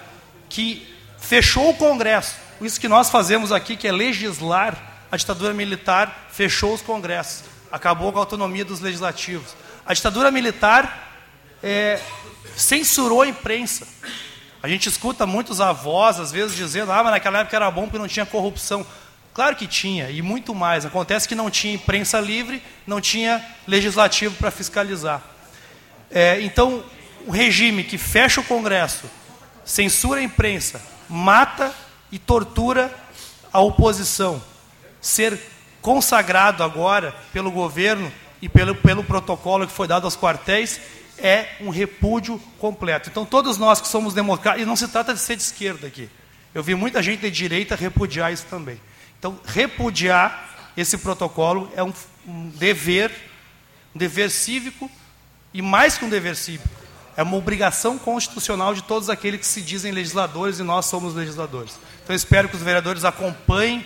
[0.48, 0.88] que
[1.20, 6.74] fechou o Congresso, isso que nós fazemos aqui, que é legislar, a ditadura militar fechou
[6.74, 9.56] os congressos, acabou com a autonomia dos legislativos.
[9.86, 11.22] A ditadura militar
[11.62, 12.02] é,
[12.58, 13.88] censurou a imprensa.
[14.64, 18.00] A gente escuta muitos avós, às vezes, dizendo: ah, mas naquela época era bom porque
[18.00, 18.84] não tinha corrupção.
[19.36, 20.84] Claro que tinha, e muito mais.
[20.84, 25.22] Acontece que não tinha imprensa livre, não tinha legislativo para fiscalizar.
[26.10, 26.84] É, então,
[27.28, 29.08] o regime que fecha o Congresso,
[29.64, 31.72] censura a imprensa, mata
[32.12, 32.92] e tortura
[33.54, 34.42] a oposição,
[35.04, 35.38] ser
[35.82, 40.80] consagrado agora pelo governo e pelo, pelo protocolo que foi dado aos quartéis,
[41.20, 43.10] é um repúdio completo.
[43.10, 46.10] Então, todos nós que somos democratas, e não se trata de ser de esquerda aqui.
[46.56, 48.80] Eu vi muita gente de direita repudiar isso também.
[49.20, 51.94] Então, repudiar esse protocolo é um,
[52.26, 53.12] um dever,
[53.94, 54.90] um dever cívico,
[55.54, 56.68] e mais que um dever cívico,
[57.16, 61.78] é uma obrigação constitucional de todos aqueles que se dizem legisladores e nós somos legisladores.
[62.04, 63.86] Então, espero que os vereadores acompanhem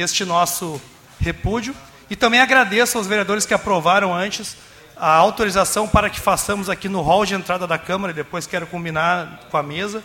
[0.00, 0.80] este nosso
[1.20, 1.74] repúdio
[2.10, 4.56] e também agradeço aos vereadores que aprovaram antes
[4.96, 8.66] a autorização para que façamos aqui no hall de entrada da Câmara, e depois quero
[8.66, 10.02] combinar com a mesa,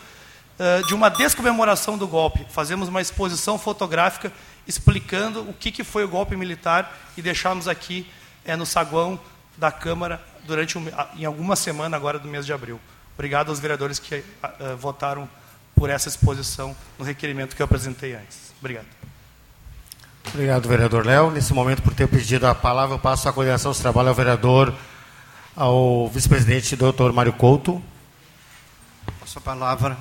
[0.59, 2.45] eh, de uma descomemoração do golpe.
[2.49, 4.31] Fazemos uma exposição fotográfica
[4.67, 8.07] explicando o que, foi o golpe militar e deixamos aqui
[8.45, 9.19] é, no saguão
[9.57, 10.85] da Câmara durante um,
[11.15, 12.79] em alguma semana agora do mês de abril.
[13.15, 15.29] Obrigado aos vereadores que uh, votaram
[15.75, 18.53] por essa exposição no requerimento que eu apresentei antes.
[18.59, 19.02] Obrigado.
[20.29, 21.29] Obrigado, vereador Léo.
[21.29, 24.73] Nesse momento, por ter pedido a palavra, eu passo a coordenação dos trabalhos ao vereador,
[25.55, 27.83] ao vice-presidente, doutor Mário Couto.
[29.19, 29.97] Passo a palavra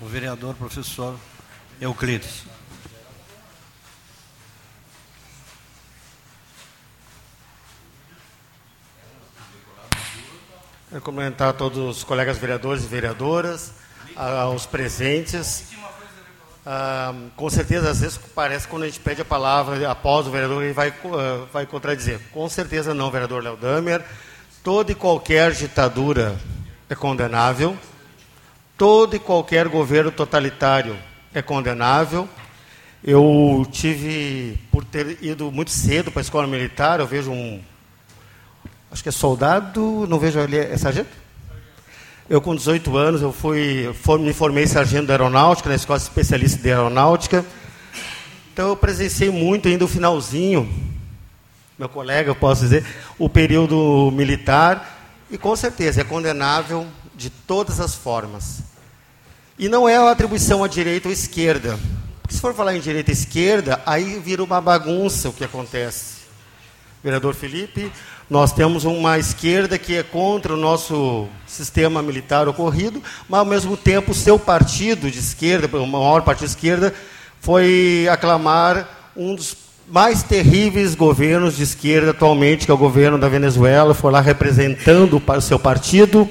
[0.00, 1.16] ao vereador, professor
[1.80, 2.44] Euclides.
[10.88, 13.72] Quero cumprimentar todos os colegas vereadores e vereadoras,
[14.16, 15.75] aos presentes.
[17.36, 20.64] Com certeza, às vezes parece que quando a gente pede a palavra após o vereador,
[20.64, 22.18] ele vai, uh, vai contradizer.
[22.32, 24.02] Com certeza não, vereador Léo Damer.
[24.64, 26.36] Toda e qualquer ditadura
[26.90, 27.76] é condenável.
[28.76, 30.98] Todo e qualquer governo totalitário
[31.32, 32.28] é condenável.
[33.04, 37.62] Eu tive, por ter ido muito cedo para a escola militar, eu vejo um
[38.90, 41.10] acho que é soldado, não vejo ali, é sargento?
[42.28, 46.68] Eu, com 18 anos, eu fui, me formei sargento da aeronáutica, na escola especialista de
[46.68, 47.46] aeronáutica.
[48.52, 50.68] Então, eu presenciei muito ainda o finalzinho,
[51.78, 52.84] meu colega, eu posso dizer,
[53.16, 58.60] o período militar, e com certeza é condenável de todas as formas.
[59.56, 61.78] E não é uma atribuição à direita ou à esquerda.
[62.22, 66.16] Porque se for falar em direita e esquerda, aí vira uma bagunça o que acontece.
[67.04, 67.92] Vereador Felipe,
[68.28, 73.76] nós temos uma esquerda que é contra o nosso sistema militar ocorrido, mas ao mesmo
[73.76, 76.94] tempo seu partido de esquerda, o maior partido de esquerda,
[77.40, 79.56] foi aclamar um dos
[79.88, 85.22] mais terríveis governos de esquerda atualmente, que é o governo da Venezuela, foi lá representando
[85.24, 86.28] o seu partido.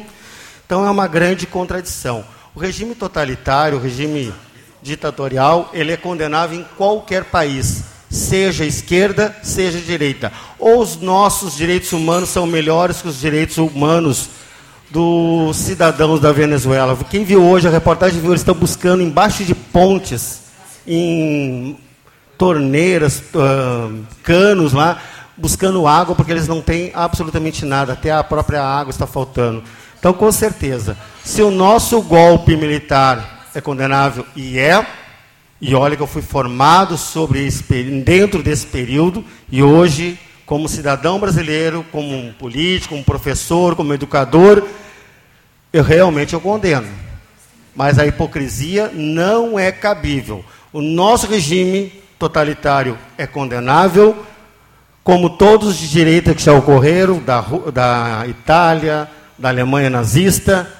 [0.65, 2.25] Então é uma grande contradição.
[2.53, 4.33] O regime totalitário, o regime
[4.81, 10.31] ditatorial, ele é condenável em qualquer país seja esquerda, seja direita.
[10.57, 14.29] Ou os nossos direitos humanos são melhores que os direitos humanos
[14.89, 16.97] dos cidadãos da Venezuela.
[17.09, 20.41] Quem viu hoje a reportagem viu eles estão buscando embaixo de pontes,
[20.87, 21.77] em
[22.37, 25.01] torneiras, uh, canos lá,
[25.35, 29.63] buscando água porque eles não têm absolutamente nada, até a própria água está faltando.
[29.99, 34.85] Então, com certeza, se o nosso golpe militar é condenável e é,
[35.67, 37.63] e olha que eu fui formado sobre esse,
[38.03, 44.63] dentro desse período e hoje, como cidadão brasileiro, como um político, como professor, como educador,
[45.73, 46.87] eu realmente eu condeno.
[47.75, 50.45] Mas a hipocrisia não é cabível.
[50.71, 54.23] O nosso regime totalitário é condenável,
[55.03, 57.43] como todos os de direita que já ocorreram, da,
[57.73, 60.71] da Itália, da Alemanha nazista,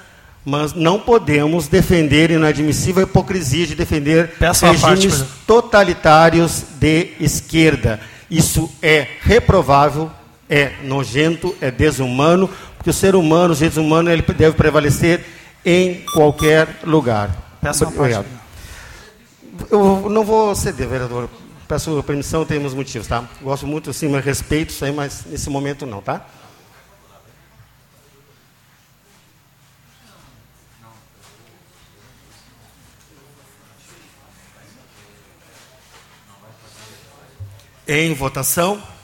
[0.46, 8.00] mas não podemos defender inadmissível a hipocrisia de defender Peço regimes parte, totalitários de esquerda.
[8.30, 10.12] Isso é reprovável,
[10.48, 15.26] é nojento, é desumano, porque o ser humano, o ser humano, ele deve prevalecer
[15.66, 17.58] em qualquer lugar.
[17.60, 18.28] Peço Obrigado.
[19.72, 21.28] Eu não vou ceder, vereador.
[21.68, 23.24] Peço permissão, temos motivos, tá?
[23.42, 26.24] Gosto muito, sim, mas respeito isso aí, mas nesse momento não, tá?
[37.88, 38.95] Em votação.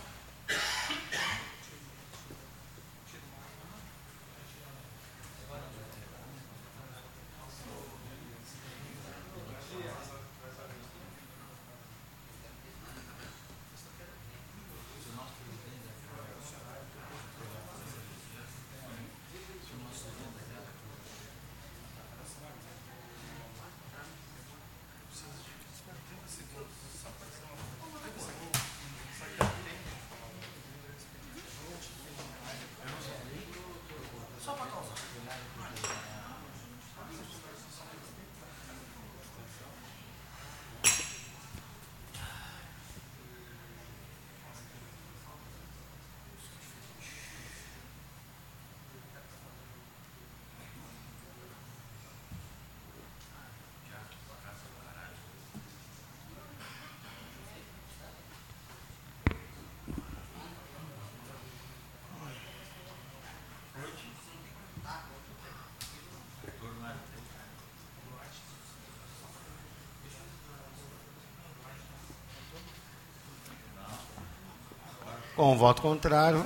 [75.41, 76.45] Com voto contrário,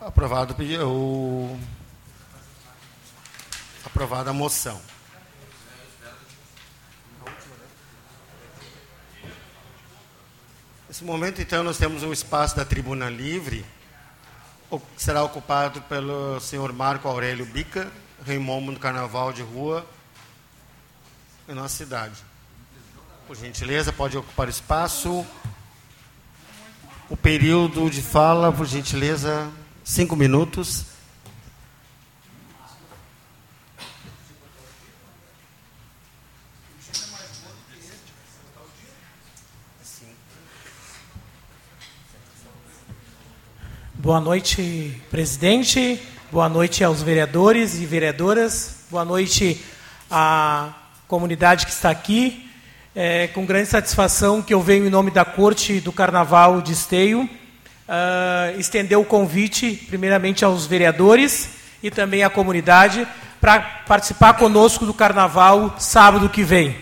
[0.00, 1.60] aprovado o
[3.84, 4.80] aprovada a moção.
[10.88, 13.62] Nesse momento, então, nós temos um espaço da tribuna livre
[14.96, 17.92] será ocupado pelo senhor Marco Aurélio Bica,
[18.24, 19.84] reimomo do Carnaval de Rua,
[21.46, 22.24] em nossa cidade.
[23.26, 25.26] Por gentileza, pode ocupar espaço.
[27.10, 29.50] O período de fala, por gentileza,
[29.82, 30.84] cinco minutos.
[43.94, 46.00] Boa noite, presidente.
[46.30, 48.84] Boa noite aos vereadores e vereadoras.
[48.88, 49.60] Boa noite
[50.08, 50.72] à
[51.08, 52.49] comunidade que está aqui.
[52.92, 57.20] É com grande satisfação que eu venho em nome da Corte do Carnaval de Esteio
[57.22, 61.50] uh, estender o convite, primeiramente aos vereadores
[61.84, 63.06] e também à comunidade,
[63.40, 66.74] para participar conosco do Carnaval sábado que vem.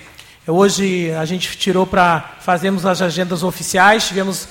[0.47, 4.49] Hoje a gente tirou para fazermos as agendas oficiais, tivemos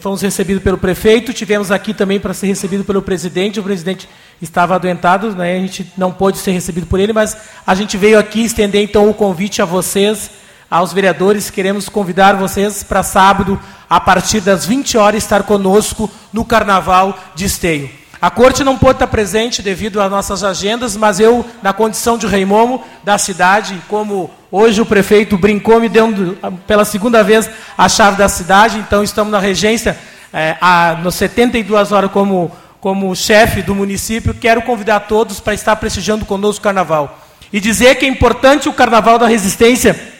[0.00, 4.08] fomos recebidos pelo prefeito, tivemos aqui também para ser recebido pelo presidente, o presidente
[4.42, 5.58] estava adoentado, né?
[5.58, 9.08] a gente não pôde ser recebido por ele, mas a gente veio aqui estender então
[9.08, 10.28] o convite a vocês
[10.70, 11.50] aos vereadores.
[11.50, 13.58] Queremos convidar vocês para sábado,
[13.88, 17.90] a partir das 20 horas, estar conosco no Carnaval de Esteio.
[18.20, 22.26] A corte não pôde estar presente devido às nossas agendas, mas eu, na condição de
[22.26, 27.88] rei momo da cidade, como hoje o prefeito brincou, me deu pela segunda vez a
[27.88, 29.96] chave da cidade, então estamos na regência
[30.32, 32.50] é, a, nos 72 horas como,
[32.80, 34.34] como chefe do município.
[34.34, 37.20] Quero convidar todos para estar prestigiando conosco o carnaval.
[37.52, 40.17] E dizer que é importante o carnaval da resistência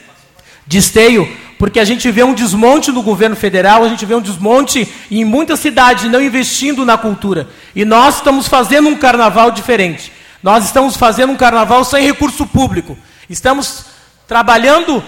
[0.68, 1.26] de esteio,
[1.58, 5.24] porque a gente vê um desmonte no governo federal, a gente vê um desmonte em
[5.24, 7.48] muitas cidades não investindo na cultura.
[7.74, 10.12] E nós estamos fazendo um carnaval diferente.
[10.42, 12.96] Nós estamos fazendo um carnaval sem recurso público.
[13.28, 13.86] Estamos
[14.28, 15.02] trabalhando uh,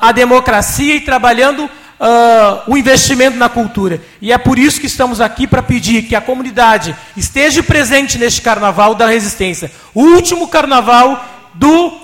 [0.00, 4.00] a democracia e trabalhando uh, o investimento na cultura.
[4.20, 8.42] E é por isso que estamos aqui para pedir que a comunidade esteja presente neste
[8.42, 9.72] carnaval da resistência.
[9.94, 11.24] O último carnaval
[11.54, 12.03] do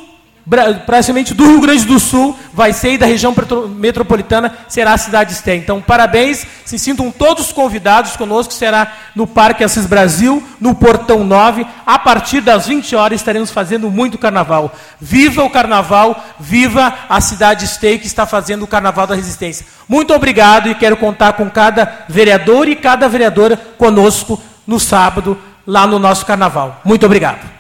[0.87, 3.35] praticamente do Rio Grande do Sul, vai ser e da região
[3.77, 9.63] metropolitana será a cidade de Então, parabéns, se sintam todos convidados conosco, será no Parque
[9.63, 14.73] Assis Brasil, no Portão 9, a partir das 20 horas estaremos fazendo muito carnaval.
[15.01, 19.67] Viva o carnaval, viva a cidade de que está fazendo o Carnaval da Resistência.
[19.89, 25.87] Muito obrigado e quero contar com cada vereador e cada vereadora conosco no sábado, lá
[25.87, 26.81] no nosso carnaval.
[26.85, 27.60] Muito obrigado.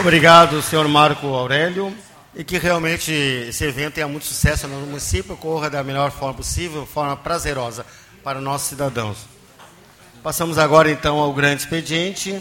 [0.00, 1.94] Obrigado, senhor Marco Aurélio.
[2.34, 6.86] E que realmente esse evento tenha muito sucesso no município, ocorra da melhor forma possível,
[6.86, 7.84] forma prazerosa
[8.24, 9.18] para nossos cidadãos.
[10.22, 12.40] Passamos agora então ao grande expediente.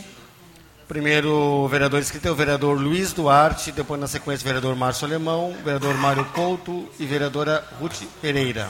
[0.88, 5.05] Primeiro o vereador inscrito é o vereador Luiz Duarte, depois na sequência o vereador Márcio
[5.05, 8.70] Alemão, o vereador Mário Couto e vereadora Ruth Pereira.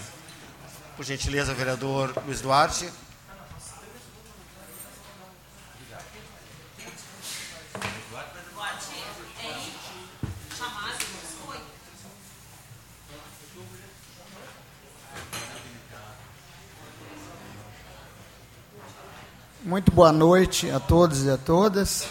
[0.97, 2.89] Por gentileza, vereador Luiz Duarte.
[19.63, 22.07] Muito boa noite a todos e a todas.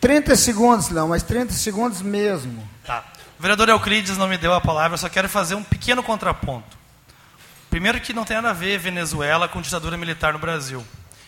[0.00, 2.66] 30 segundos, não, mas 30 segundos mesmo.
[2.84, 3.04] Tá.
[3.36, 6.78] O vereador Euclides não me deu a palavra, eu só quero fazer um pequeno contraponto.
[7.68, 10.86] Primeiro que não tem nada a ver Venezuela com ditadura militar no Brasil.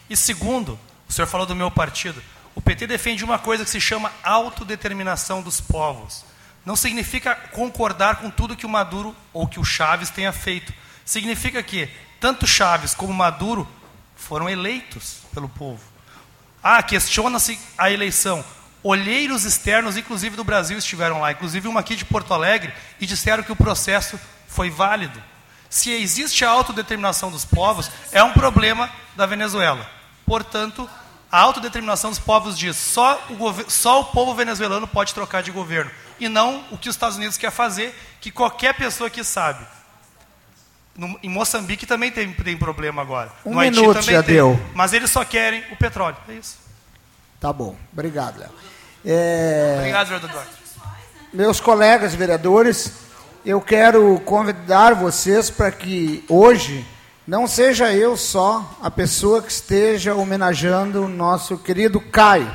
[0.09, 0.79] E segundo,
[1.09, 2.23] o senhor falou do meu partido,
[2.55, 6.25] o PT defende uma coisa que se chama autodeterminação dos povos.
[6.65, 10.73] Não significa concordar com tudo que o Maduro ou que o Chaves tenha feito.
[11.05, 11.91] Significa que
[12.21, 13.67] tanto Chaves como Maduro
[14.23, 15.83] foram eleitos pelo povo.
[16.63, 18.45] Ah, questiona-se a eleição.
[18.83, 23.43] Olheiros externos, inclusive do Brasil, estiveram lá, inclusive uma aqui de Porto Alegre, e disseram
[23.43, 24.19] que o processo
[24.49, 25.23] foi válido.
[25.69, 29.89] Se existe a autodeterminação dos povos, é um problema da Venezuela.
[30.27, 30.89] Portanto,
[31.31, 35.91] a autodeterminação dos povos diz só o, só o povo venezuelano pode trocar de governo,
[36.21, 39.67] e não o que os Estados Unidos quer fazer, que qualquer pessoa que sabe
[40.97, 43.33] no, em Moçambique também tem, tem problema agora.
[43.45, 44.35] Um no minuto Haiti já tem.
[44.37, 44.61] deu.
[44.75, 46.17] Mas eles só querem o petróleo.
[46.29, 46.59] É isso.
[47.41, 47.77] Tá bom.
[47.93, 48.51] Obrigado, Léo.
[49.05, 49.77] É...
[49.79, 50.47] Obrigado, vereador.
[51.33, 52.93] Meus colegas vereadores,
[53.45, 56.87] eu quero convidar vocês para que hoje
[57.27, 62.53] não seja eu só a pessoa que esteja homenageando o nosso querido Caio,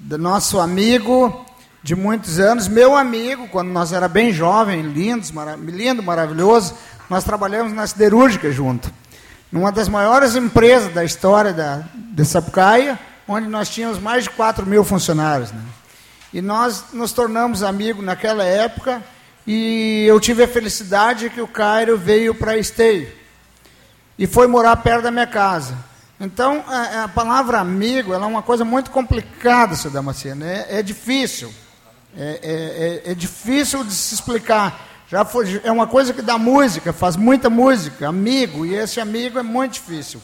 [0.00, 1.44] nosso amigo
[1.82, 6.74] de muitos anos, meu amigo, quando nós era bem jovem, lindos, mara lindo, maravilhoso,
[7.08, 8.92] nós trabalhamos na siderúrgica junto.
[9.50, 14.66] Numa das maiores empresas da história da, de Sapucaia, onde nós tínhamos mais de 4
[14.66, 15.52] mil funcionários.
[15.52, 15.60] Né?
[16.32, 19.02] E nós nos tornamos amigos naquela época,
[19.46, 23.12] E eu tive a felicidade que o Cairo veio para Esteio
[24.18, 25.76] e foi morar perto da minha casa.
[26.18, 30.44] Então, a, a palavra amigo é uma coisa muito complicada, seu Damasceno.
[30.44, 31.52] É, é difícil.
[32.16, 34.93] É, é, é, é, difícil de se explicar.
[35.14, 39.38] Já foi, é uma coisa que dá música, faz muita música, amigo, e esse amigo
[39.38, 40.20] é muito difícil.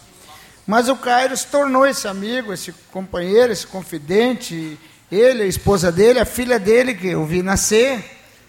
[0.66, 4.76] Mas o Cairo se tornou esse amigo, esse companheiro, esse confidente.
[5.08, 8.04] Ele, a esposa dele, a filha dele, que eu vi nascer.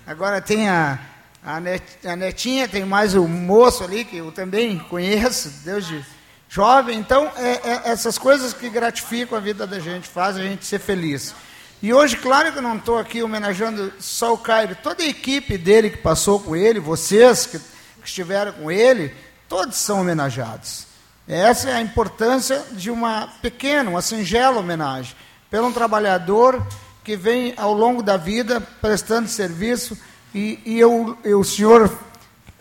[0.07, 0.99] Agora tem a,
[1.45, 6.03] a, net, a netinha, tem mais o moço ali, que eu também conheço, desde
[6.49, 6.97] jovem.
[6.97, 10.79] Então, é, é, essas coisas que gratificam a vida da gente, fazem a gente ser
[10.79, 11.35] feliz.
[11.83, 15.57] E hoje, claro que eu não estou aqui homenageando só o Cairo, toda a equipe
[15.57, 19.11] dele que passou com ele, vocês que, que estiveram com ele,
[19.49, 20.85] todos são homenageados.
[21.27, 25.15] Essa é a importância de uma pequena, uma singela homenagem,
[25.49, 26.63] pelo um trabalhador
[27.03, 29.97] que vem ao longo da vida prestando serviço,
[30.35, 31.91] e, e eu, eu, o senhor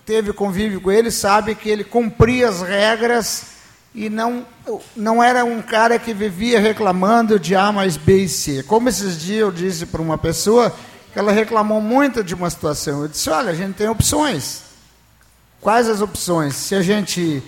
[0.06, 3.59] teve convívio com ele, sabe que ele cumpria as regras
[3.94, 4.46] e não,
[4.94, 8.62] não era um cara que vivia reclamando de A mais B e C.
[8.62, 10.74] Como esses dias eu disse para uma pessoa
[11.12, 13.02] que ela reclamou muito de uma situação.
[13.02, 14.62] Eu disse: olha, a gente tem opções.
[15.60, 16.54] Quais as opções?
[16.54, 17.42] Se a gente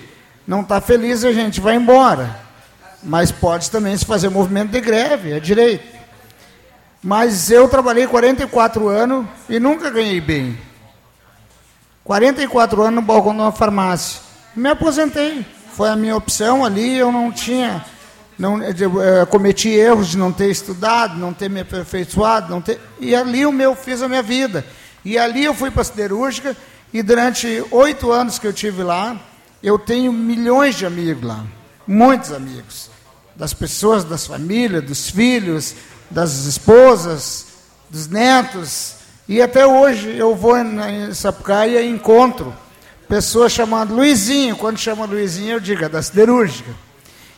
[0.46, 2.40] não está feliz, a gente vai embora.
[3.02, 5.84] Mas pode também se fazer movimento de greve, é direito.
[7.02, 10.58] Mas eu trabalhei 44 anos e nunca ganhei bem.
[12.04, 14.20] 44 anos no balcão de uma farmácia.
[14.54, 17.84] Me aposentei foi a minha opção ali, eu não tinha,
[18.38, 23.14] não eu, cometi erros de não ter estudado, não ter me aperfeiçoado, não ter, e
[23.14, 24.64] ali eu meu fiz a minha vida.
[25.04, 26.56] E ali eu fui para a siderúrgica
[26.92, 29.16] e durante oito anos que eu tive lá,
[29.62, 31.44] eu tenho milhões de amigos lá,
[31.86, 32.90] muitos amigos,
[33.34, 35.74] das pessoas, das famílias, dos filhos,
[36.10, 37.46] das esposas,
[37.88, 38.96] dos netos,
[39.26, 42.52] e até hoje eu vou em Sapucaia e encontro
[43.12, 46.70] pessoas chamando Luizinho, quando chama Luizinho eu digo, é da siderúrgica.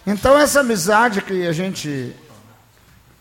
[0.06, 2.14] Então essa amizade que a gente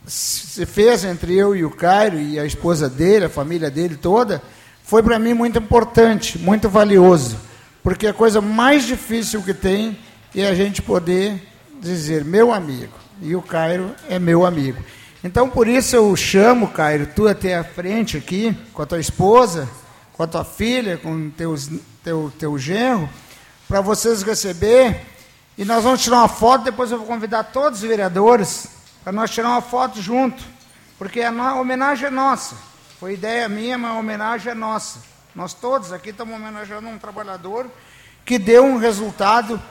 [0.05, 4.39] se fez entre eu e o Cairo e a esposa dele, a família dele toda,
[4.83, 7.39] foi para mim muito importante, muito valioso,
[7.81, 9.97] porque a coisa mais difícil que tem
[10.35, 11.41] é a gente poder
[11.81, 14.77] dizer meu amigo, e o Cairo é meu amigo.
[15.23, 19.67] Então por isso eu chamo, Cairo, tu até a frente aqui, com a tua esposa,
[20.11, 21.67] com a tua filha, com teus
[22.03, 23.09] teu, teu genro,
[23.67, 25.05] para vocês receber.
[25.57, 28.67] E nós vamos tirar uma foto, depois eu vou convidar todos os vereadores
[29.03, 30.43] para nós tirar uma foto junto.
[30.97, 32.55] Porque a homenagem é nossa.
[32.99, 34.99] Foi ideia minha, mas a homenagem é nossa.
[35.35, 37.69] Nós todos aqui estamos homenageando um trabalhador
[38.25, 39.61] que deu um resultado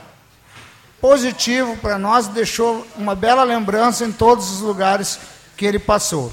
[1.01, 5.19] positivo para nós, deixou uma bela lembrança em todos os lugares
[5.57, 6.31] que ele passou.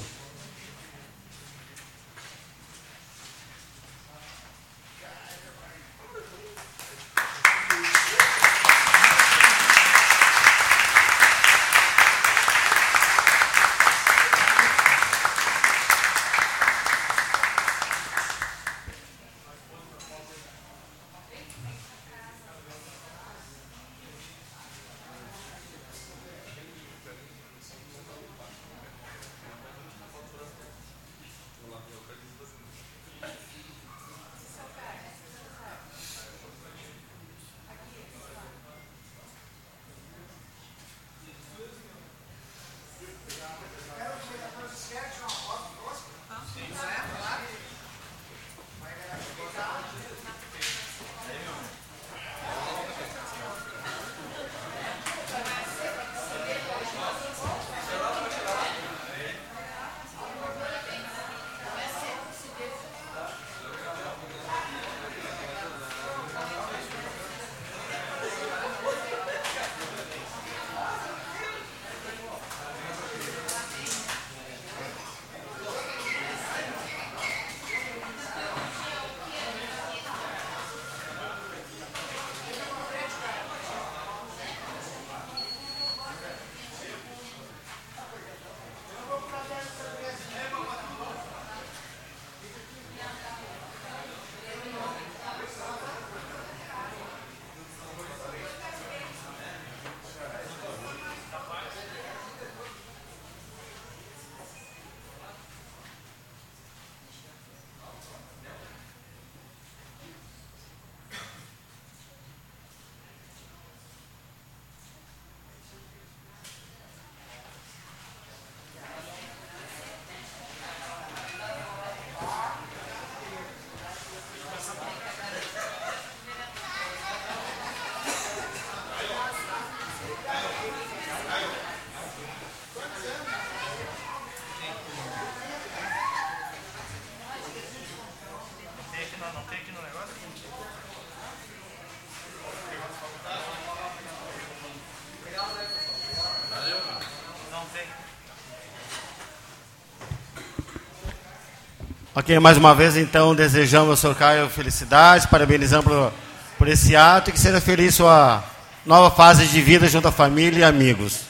[152.13, 156.11] Ok, mais uma vez então desejamos ao senhor Caio felicidades, parabenizamos por,
[156.57, 158.43] por esse ato e que seja feliz sua
[158.85, 161.21] nova fase de vida junto à família e amigos.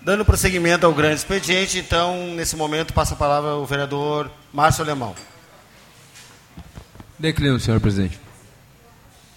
[0.00, 5.16] Dando prosseguimento ao grande expediente, então, nesse momento, passa a palavra ao vereador Márcio Alemão.
[7.18, 8.20] Declino, senhor presidente.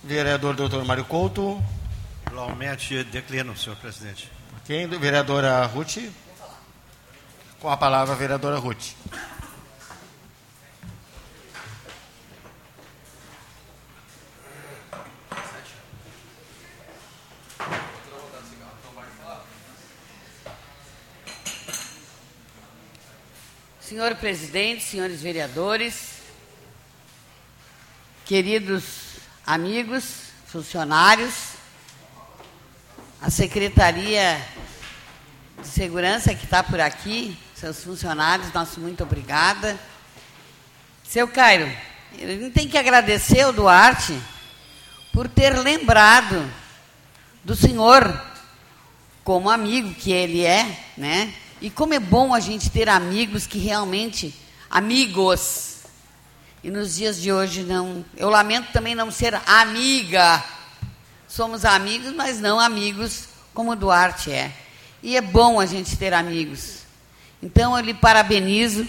[0.03, 1.59] Vereador doutor Mário Couto.
[2.30, 4.32] Igualmente declino, senhor presidente.
[4.64, 4.88] Quem?
[4.88, 5.97] Vereadora Ruth.
[7.59, 9.00] Com a palavra, vereadora Ruth.
[24.01, 26.23] Senhor presidente, senhores vereadores,
[28.25, 28.83] queridos
[29.45, 31.49] amigos, funcionários,
[33.21, 34.43] a Secretaria
[35.61, 39.79] de Segurança que está por aqui, seus funcionários, nosso muito obrigada.
[41.03, 41.71] Seu Cairo,
[42.15, 44.19] a gente tem que agradecer ao Duarte
[45.13, 46.51] por ter lembrado
[47.43, 48.19] do senhor
[49.23, 51.31] como amigo que ele é, né?
[51.62, 54.34] E como é bom a gente ter amigos que realmente
[54.68, 55.82] amigos.
[56.64, 60.43] E nos dias de hoje não, eu lamento também não ser amiga.
[61.28, 64.51] Somos amigos, mas não amigos como o Duarte é.
[65.03, 66.80] E é bom a gente ter amigos.
[67.43, 68.88] Então eu lhe parabenizo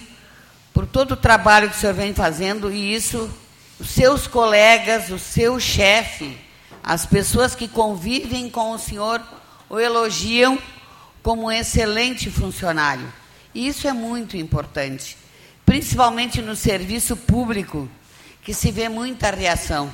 [0.73, 3.31] por todo o trabalho que o senhor vem fazendo e isso
[3.79, 6.39] os seus colegas, o seu chefe,
[6.83, 9.21] as pessoas que convivem com o senhor
[9.69, 10.59] o elogiam
[11.23, 13.13] como um excelente funcionário.
[13.55, 15.17] E isso é muito importante,
[15.65, 17.89] principalmente no serviço público,
[18.43, 19.93] que se vê muita reação.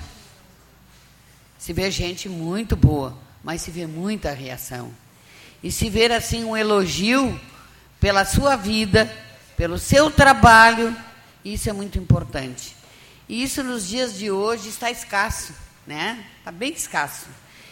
[1.59, 4.93] Se vê gente muito boa, mas se vê muita reação.
[5.63, 7.39] E se ver assim um elogio
[8.01, 9.13] pela sua vida,
[9.57, 10.97] pelo seu trabalho,
[11.45, 12.77] isso é muito importante.
[13.29, 15.53] E isso nos dias de hoje está escasso,
[15.87, 16.25] né?
[16.39, 17.27] Está bem escasso.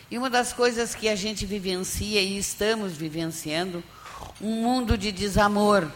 [0.09, 3.83] E uma das coisas que a gente vivencia e estamos vivenciando,
[4.41, 5.91] um mundo de desamor.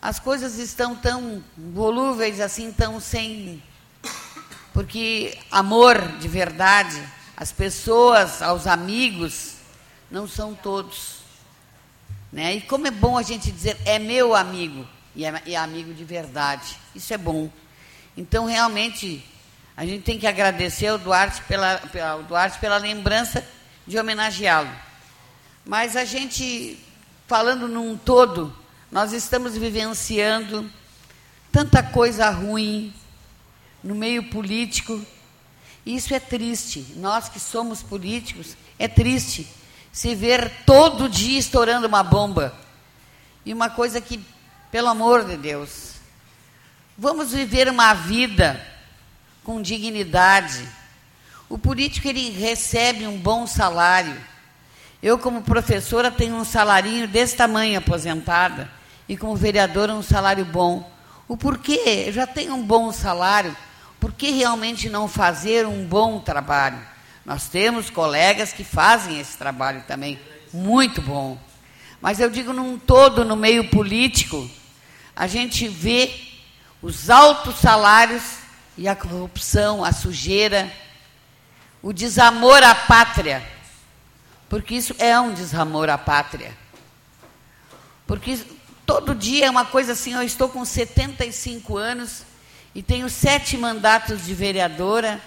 [0.00, 3.60] As coisas estão tão volúveis assim, tão sem.
[4.72, 7.02] Porque amor de verdade,
[7.36, 9.54] as pessoas, aos amigos,
[10.08, 11.16] não são todos.
[12.32, 12.54] Né?
[12.54, 16.04] E como é bom a gente dizer, é meu amigo, e é, é amigo de
[16.04, 16.78] verdade.
[16.94, 17.50] Isso é bom.
[18.16, 19.24] Então, realmente,
[19.80, 21.80] a gente tem que agradecer ao Duarte pela,
[22.12, 23.42] ao Duarte pela lembrança
[23.86, 24.68] de homenageá-lo.
[25.64, 26.78] Mas a gente,
[27.26, 28.54] falando num todo,
[28.92, 30.70] nós estamos vivenciando
[31.50, 32.92] tanta coisa ruim
[33.82, 35.02] no meio político.
[35.86, 36.92] Isso é triste.
[36.96, 39.48] Nós que somos políticos, é triste
[39.90, 42.54] se ver todo dia estourando uma bomba.
[43.46, 44.22] E uma coisa que,
[44.70, 45.92] pelo amor de Deus,
[46.98, 48.68] vamos viver uma vida
[49.44, 50.66] com dignidade.
[51.48, 54.16] O político ele recebe um bom salário.
[55.02, 58.70] Eu, como professora, tenho um salarinho desse tamanho aposentada,
[59.08, 60.90] e como vereadora, um salário bom.
[61.26, 62.04] O porquê?
[62.06, 63.56] Eu já tenho um bom salário,
[63.98, 66.78] por que realmente não fazer um bom trabalho?
[67.24, 70.18] Nós temos colegas que fazem esse trabalho também,
[70.52, 71.38] muito bom.
[72.00, 74.48] Mas eu digo num todo, no meio político,
[75.14, 76.12] a gente vê
[76.82, 78.39] os altos salários
[78.80, 80.72] e a corrupção, a sujeira,
[81.82, 83.46] o desamor à pátria,
[84.48, 86.56] porque isso é um desamor à pátria.
[88.06, 88.42] Porque
[88.86, 92.22] todo dia é uma coisa assim, eu estou com 75 anos
[92.74, 95.20] e tenho sete mandatos de vereadora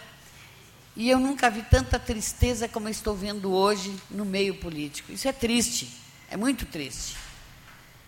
[0.96, 5.12] e eu nunca vi tanta tristeza como estou vendo hoje no meio político.
[5.12, 5.96] Isso é triste,
[6.28, 7.16] é muito triste.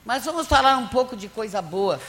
[0.04, 2.02] Mas vamos falar um pouco de coisa boa.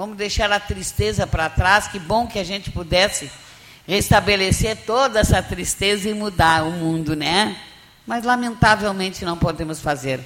[0.00, 1.86] Vamos deixar a tristeza para trás.
[1.86, 3.30] Que bom que a gente pudesse
[3.86, 7.54] restabelecer toda essa tristeza e mudar o mundo, né?
[8.06, 10.18] Mas lamentavelmente não podemos fazer.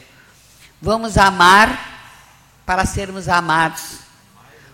[0.80, 2.22] Vamos amar
[2.64, 3.98] para sermos amados.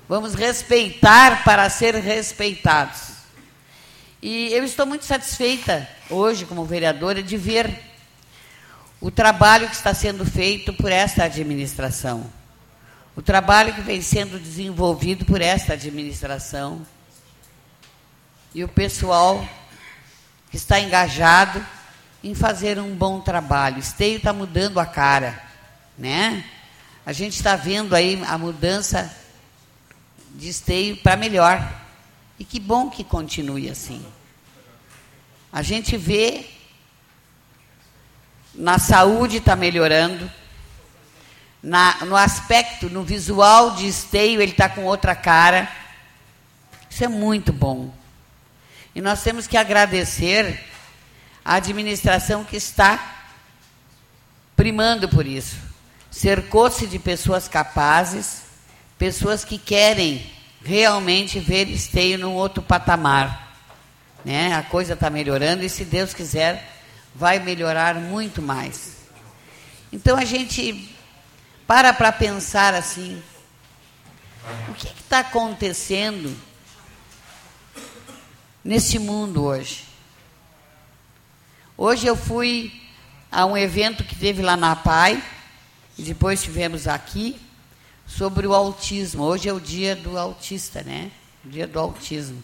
[0.07, 3.01] Vamos respeitar para ser respeitados.
[4.21, 7.71] E eu estou muito satisfeita hoje, como vereadora, de ver
[9.01, 12.39] o trabalho que está sendo feito por esta administração
[13.17, 16.87] o trabalho que vem sendo desenvolvido por esta administração
[18.55, 19.47] e o pessoal
[20.51, 21.65] que está engajado
[22.23, 23.79] em fazer um bom trabalho.
[23.79, 25.43] Esteio está mudando a cara,
[25.97, 26.45] né?
[27.05, 29.15] A gente está vendo aí a mudança
[30.35, 31.81] de esteio para melhor.
[32.39, 34.05] E que bom que continue assim.
[35.53, 36.47] A gente vê
[38.55, 40.31] na saúde está melhorando,
[41.63, 45.71] na, no aspecto, no visual de esteio, ele está com outra cara.
[46.89, 47.93] Isso é muito bom.
[48.95, 50.65] E nós temos que agradecer
[51.45, 53.23] a administração que está
[54.57, 55.57] primando por isso.
[56.11, 58.43] Cercou-se de pessoas capazes,
[58.99, 60.25] pessoas que querem
[60.65, 63.57] realmente ver esteio num outro patamar.
[64.25, 64.55] Né?
[64.55, 66.69] A coisa está melhorando e, se Deus quiser,
[67.15, 68.97] vai melhorar muito mais.
[69.93, 70.95] Então a gente
[71.71, 73.23] para para pensar assim:
[74.69, 76.37] o que está acontecendo
[78.65, 79.85] nesse mundo hoje?
[81.79, 82.73] Hoje eu fui
[83.31, 85.23] a um evento que teve lá na PAI,
[85.97, 87.41] e depois tivemos aqui,
[88.05, 89.23] sobre o autismo.
[89.23, 91.13] Hoje é o dia do autista, né?
[91.45, 92.43] O dia do autismo.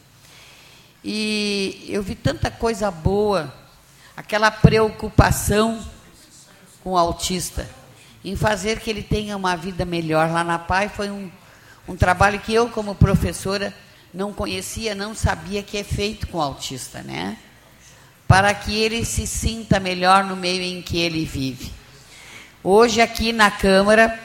[1.03, 3.53] E eu vi tanta coisa boa,
[4.17, 5.85] aquela preocupação
[6.85, 7.69] com o autista,
[8.27, 10.29] em fazer que ele tenha uma vida melhor.
[10.29, 11.31] Lá na PAI foi um,
[11.87, 13.73] um trabalho que eu, como professora,
[14.13, 17.39] não conhecia, não sabia que é feito com autista, né?
[18.27, 21.73] Para que ele se sinta melhor no meio em que ele vive.
[22.65, 24.19] Hoje, aqui na Câmara,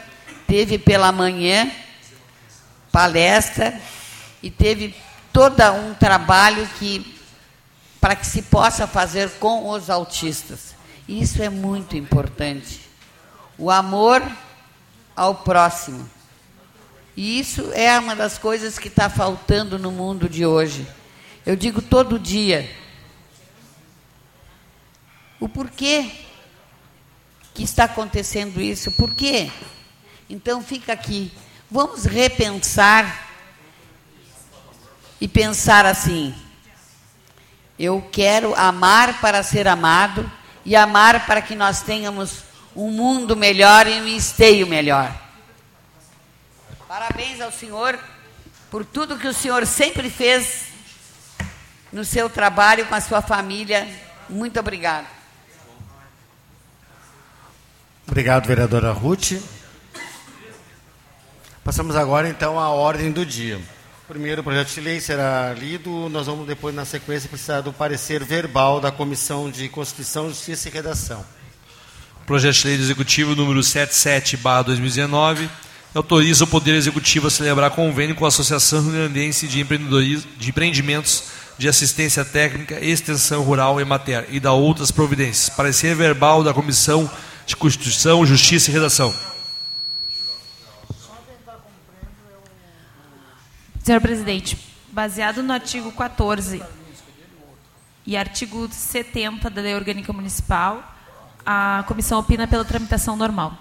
[0.47, 1.70] teve pela manhã
[2.91, 3.80] palestra
[4.41, 4.95] e teve
[5.32, 7.20] todo um trabalho que
[7.99, 10.74] para que se possa fazer com os autistas.
[11.08, 12.91] Isso é muito importante.
[13.62, 14.28] O amor
[15.16, 16.09] ao próximo.
[17.16, 20.88] E isso é uma das coisas que está faltando no mundo de hoje.
[21.45, 22.68] Eu digo todo dia.
[25.39, 26.12] O porquê
[27.53, 28.91] que está acontecendo isso?
[28.93, 29.51] Por quê?
[30.28, 31.32] Então fica aqui.
[31.70, 33.30] Vamos repensar
[35.22, 36.34] e pensar assim:
[37.78, 40.32] eu quero amar para ser amado
[40.66, 45.13] e amar para que nós tenhamos um mundo melhor e um esteio melhor.
[46.88, 47.97] Parabéns ao senhor
[48.69, 50.67] por tudo que o senhor sempre fez
[51.91, 53.88] no seu trabalho com a sua família.
[54.30, 55.07] Muito obrigado.
[58.07, 59.41] Obrigado, vereadora Ruth.
[61.63, 63.61] Passamos agora então à ordem do dia.
[64.07, 66.09] Primeiro, o projeto de lei será lido.
[66.09, 70.72] Nós vamos depois, na sequência, precisar do parecer verbal da Comissão de Constituição, Justiça e
[70.72, 71.24] Redação.
[72.32, 75.49] Projeto de lei Executivo número 77/2019
[75.93, 81.23] autoriza o Poder Executivo a celebrar convênio com a Associação Rio-Grandense de, de Empreendimentos
[81.57, 85.49] de Assistência Técnica, Extensão Rural e Mater e da outras providências.
[85.49, 87.11] Parecer verbal da Comissão
[87.45, 89.13] de Constituição, Justiça e Redação.
[93.84, 94.57] Senhor presidente,
[94.89, 96.63] baseado no artigo 14
[98.07, 100.91] e artigo 70 da Lei Orgânica Municipal,
[101.46, 103.58] a comissão opina pela tramitação normal.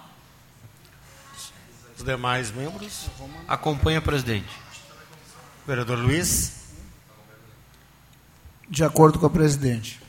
[1.97, 3.07] Os demais membros?
[3.47, 4.49] Acompanha, presidente.
[5.67, 6.61] Vereador Luiz.
[8.69, 10.01] De acordo com a presidente.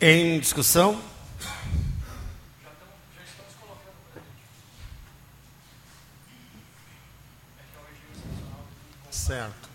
[0.00, 1.02] Em discussão?
[9.10, 9.67] Certo.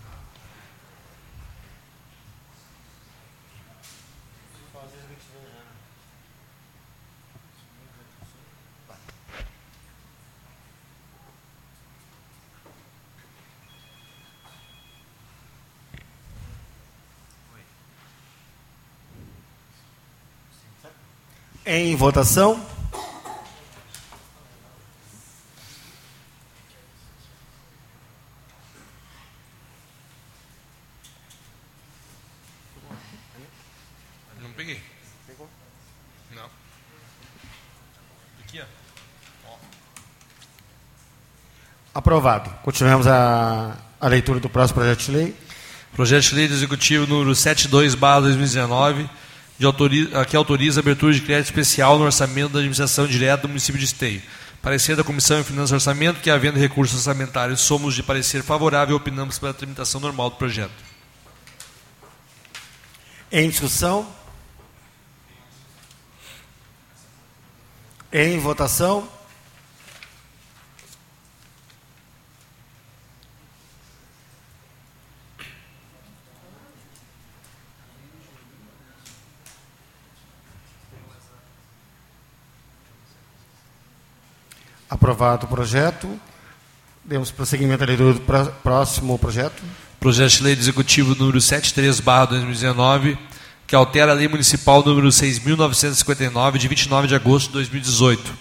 [21.66, 22.61] Em votação.
[34.41, 34.82] Não peguei.
[35.26, 35.49] Pegou?
[36.36, 36.43] Não.
[38.41, 38.66] Aqui, ó.
[41.95, 42.49] Aprovado.
[42.61, 45.36] Continuamos a, a leitura do próximo projeto de lei.
[45.95, 49.09] Projeto de lei do Executivo número 72, 2019, de
[49.66, 53.80] autoriza, que autoriza a abertura de crédito especial no orçamento da administração direta do município
[53.80, 54.22] de Esteio.
[54.61, 58.95] Parecer da Comissão de Finanças e Orçamento que, havendo recursos orçamentários, somos de parecer favorável,
[58.95, 60.72] opinamos pela tramitação normal do projeto.
[63.32, 64.07] Em discussão?
[68.11, 69.09] Em votação?
[85.03, 86.17] Aprovado o projeto.
[87.03, 88.21] Demos prosseguimento à leitura do
[88.63, 89.61] próximo projeto.
[89.99, 93.17] Projeto de Lei Executivo número 73/2019,
[93.67, 98.33] que altera a Lei Municipal número 6.959 de 29 de agosto de 2018.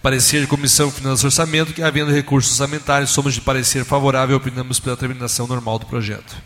[0.00, 4.38] Parecer de Comissão Finanças e Orçamento, que havendo recursos orçamentários, somos de parecer favorável e
[4.38, 6.40] opinamos pela terminação normal do projeto.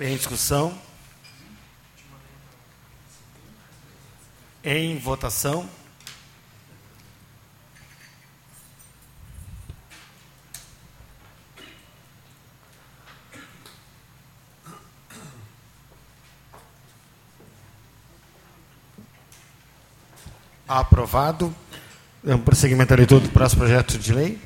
[0.00, 0.74] Em discussão.
[4.64, 5.68] Em votação.
[20.66, 21.54] Aprovado.
[22.22, 24.38] Damos prosseguimento à leitura do próximo projeto de lei.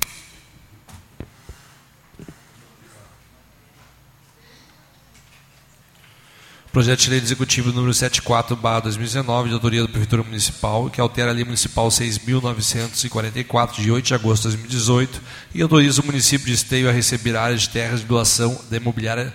[6.73, 11.43] Projeto de Lei Executivo número 74/2019, de autoria da Prefeitura Municipal, que altera a Lei
[11.43, 15.21] Municipal 6.944, de 8 de agosto de 2018,
[15.55, 19.33] e autoriza o município de Esteio a receber áreas de terras de doação da imobiliária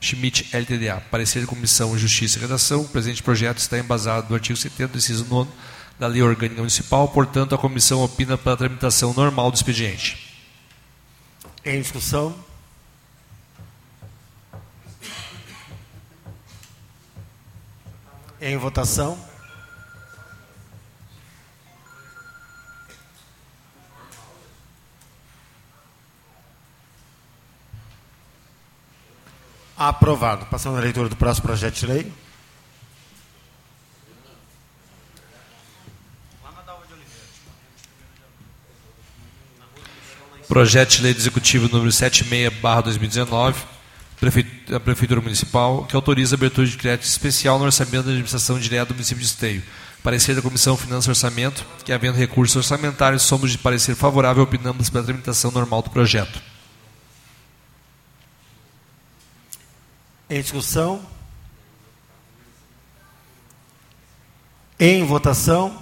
[0.00, 1.00] Schmidt LTDA.
[1.10, 2.80] Parecer de Comissão Justiça e Redação.
[2.80, 5.48] O presente projeto está embasado no artigo 70, inciso 9
[5.98, 10.32] da Lei Orgânica Municipal, portanto, a comissão opina pela tramitação normal do expediente.
[11.64, 12.34] Em discussão.
[18.40, 19.16] Em votação.
[29.76, 30.46] Aprovado.
[30.46, 32.21] Passando à leitura do próximo projeto de lei.
[40.52, 43.54] Projeto de Lei Executivo número 76/2019,
[44.68, 48.84] da Prefeitura Municipal, que autoriza a abertura de crédito especial no orçamento da administração direta
[48.84, 49.62] do município de Esteio.
[50.02, 54.44] Parecer da Comissão Finanças e Orçamento, que havendo recursos orçamentários, somos de parecer favorável e
[54.44, 56.42] opinamos pela tramitação normal do projeto.
[60.28, 61.02] Em discussão.
[64.78, 65.81] Em votação.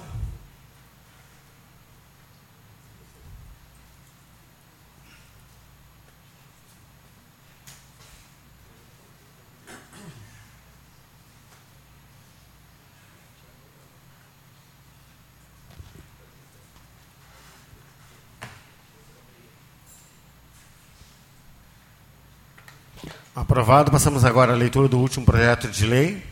[23.34, 23.92] Aprovado.
[23.92, 26.22] Passamos agora à leitura do último projeto de lei.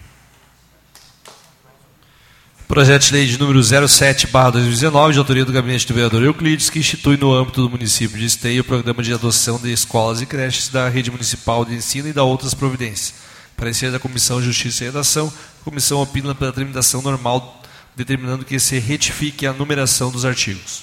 [2.67, 7.17] Projeto de lei de número 07/2019, de autoria do gabinete do vereador Euclides, que institui
[7.17, 10.89] no âmbito do município de Esteio o programa de adoção de escolas e creches da
[10.89, 13.15] rede municipal de ensino e da outras providências.
[13.57, 17.63] Parecer da Comissão Justiça e Redação, a comissão opina pela tramitação normal,
[17.97, 20.83] determinando que se retifique a numeração dos artigos.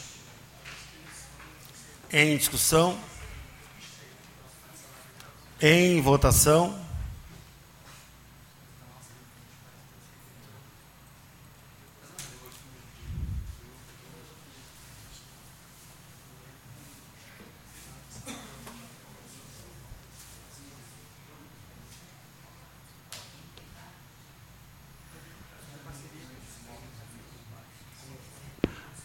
[2.12, 2.98] Em discussão.
[5.68, 6.80] Em votação.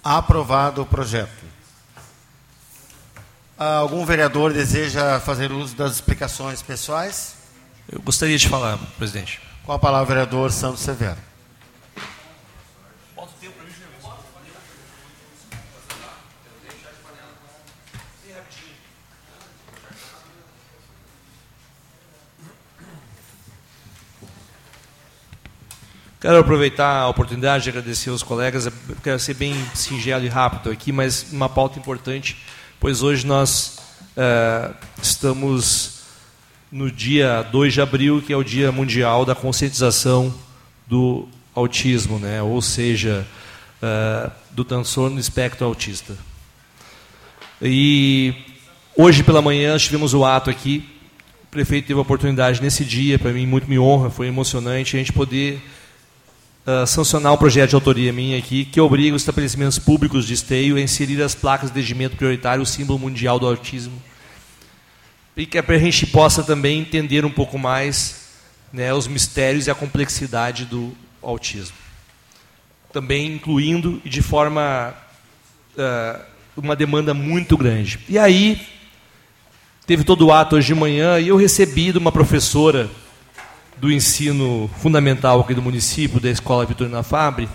[0.05, 1.50] Aprovado o projeto.
[3.61, 7.35] Algum vereador deseja fazer uso das explicações pessoais?
[7.93, 9.39] Eu gostaria de falar, presidente.
[9.67, 11.19] Com a palavra, vereador Santos Severo.
[26.19, 28.67] Quero aproveitar a oportunidade de agradecer aos colegas.
[29.03, 32.39] quero ser bem singelo e rápido aqui, mas uma pauta importante,
[32.81, 33.79] pois hoje nós
[34.17, 36.01] uh, estamos
[36.73, 40.35] no dia 2 de abril, que é o Dia Mundial da Conscientização
[40.87, 42.43] do Autismo, né?
[42.43, 43.27] ou seja,
[43.83, 46.17] uh, do transtorno espectro autista.
[47.61, 48.33] E
[48.97, 50.89] hoje pela manhã tivemos o ato aqui.
[51.45, 54.99] O prefeito teve a oportunidade nesse dia, para mim muito me honra, foi emocionante a
[54.99, 55.61] gente poder
[56.67, 60.77] uh, sancionar um projeto de autoria minha aqui que obriga os estabelecimentos públicos de esteio
[60.77, 64.01] a inserir as placas de regimento prioritário, o símbolo mundial do autismo,
[65.37, 68.29] e que é a gente possa também entender um pouco mais
[68.73, 70.93] né, os mistérios e a complexidade do
[71.23, 71.77] autismo.
[72.93, 74.95] Também incluindo e de forma
[75.77, 76.21] uh,
[76.57, 78.01] uma demanda muito grande.
[78.09, 78.61] E aí
[79.87, 82.91] teve todo o ato hoje de manhã e eu recebi de uma professora
[83.81, 87.49] do ensino fundamental aqui do município, da Escola Vitorina Fabre,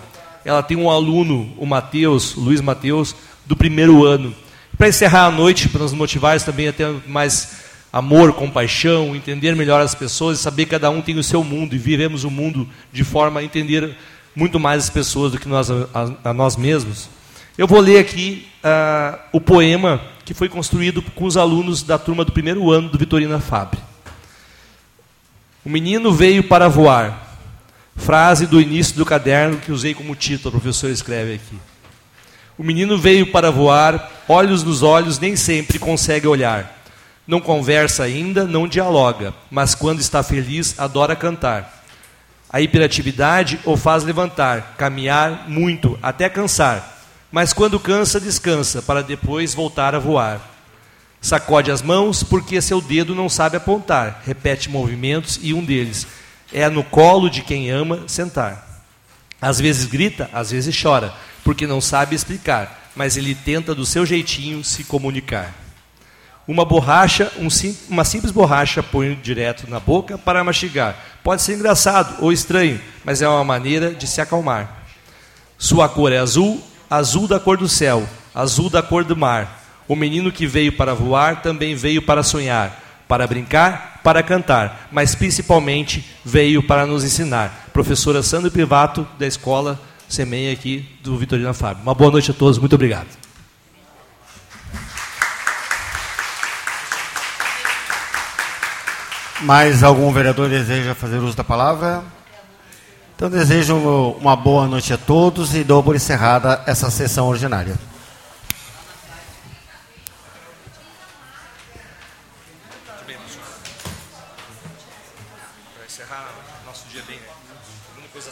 [0.44, 4.34] ela tem um aluno, o Mateus, Luiz Mateus, do primeiro ano.
[4.76, 9.80] Para encerrar a noite, para nos motivar também a ter mais amor, compaixão, entender melhor
[9.80, 13.04] as pessoas saber que cada um tem o seu mundo e vivemos o mundo de
[13.04, 13.96] forma a entender
[14.34, 15.84] muito mais as pessoas do que nós a,
[16.24, 17.08] a nós mesmos.
[17.56, 22.24] Eu vou ler aqui uh, o poema que foi construído com os alunos da turma
[22.24, 23.80] do primeiro ano do Vitorina Fabre.
[25.66, 27.36] O menino veio para voar.
[27.96, 31.58] Frase do início do caderno que usei como título, o professor escreve aqui.
[32.56, 36.82] O menino veio para voar, olhos nos olhos, nem sempre consegue olhar.
[37.26, 41.84] Não conversa ainda, não dialoga, mas quando está feliz, adora cantar.
[42.48, 46.96] A hiperatividade o faz levantar, caminhar muito, até cansar
[47.30, 50.40] mas quando cansa, descansa, para depois voltar a voar.
[51.26, 54.22] Sacode as mãos, porque seu dedo não sabe apontar.
[54.24, 56.06] Repete movimentos e um deles
[56.52, 58.84] é no colo de quem ama sentar.
[59.42, 61.12] Às vezes grita, às vezes chora,
[61.42, 65.52] porque não sabe explicar, mas ele tenta do seu jeitinho se comunicar.
[66.46, 70.94] Uma borracha, um sim, uma simples borracha põe direto na boca para mastigar.
[71.24, 74.84] Pode ser engraçado ou estranho, mas é uma maneira de se acalmar.
[75.58, 79.65] Sua cor é azul, azul da cor do céu, azul da cor do mar.
[79.88, 85.14] O menino que veio para voar também veio para sonhar, para brincar, para cantar, mas
[85.14, 87.68] principalmente veio para nos ensinar.
[87.72, 91.82] Professora Sandra Privato, da escola Semeia aqui do Vitorina Fábio.
[91.82, 93.08] Uma boa noite a todos, muito obrigado.
[99.40, 102.02] Mais algum vereador deseja fazer uso da palavra?
[103.14, 103.76] Então desejo
[104.20, 107.76] uma boa noite a todos e dou por encerrada essa sessão ordinária.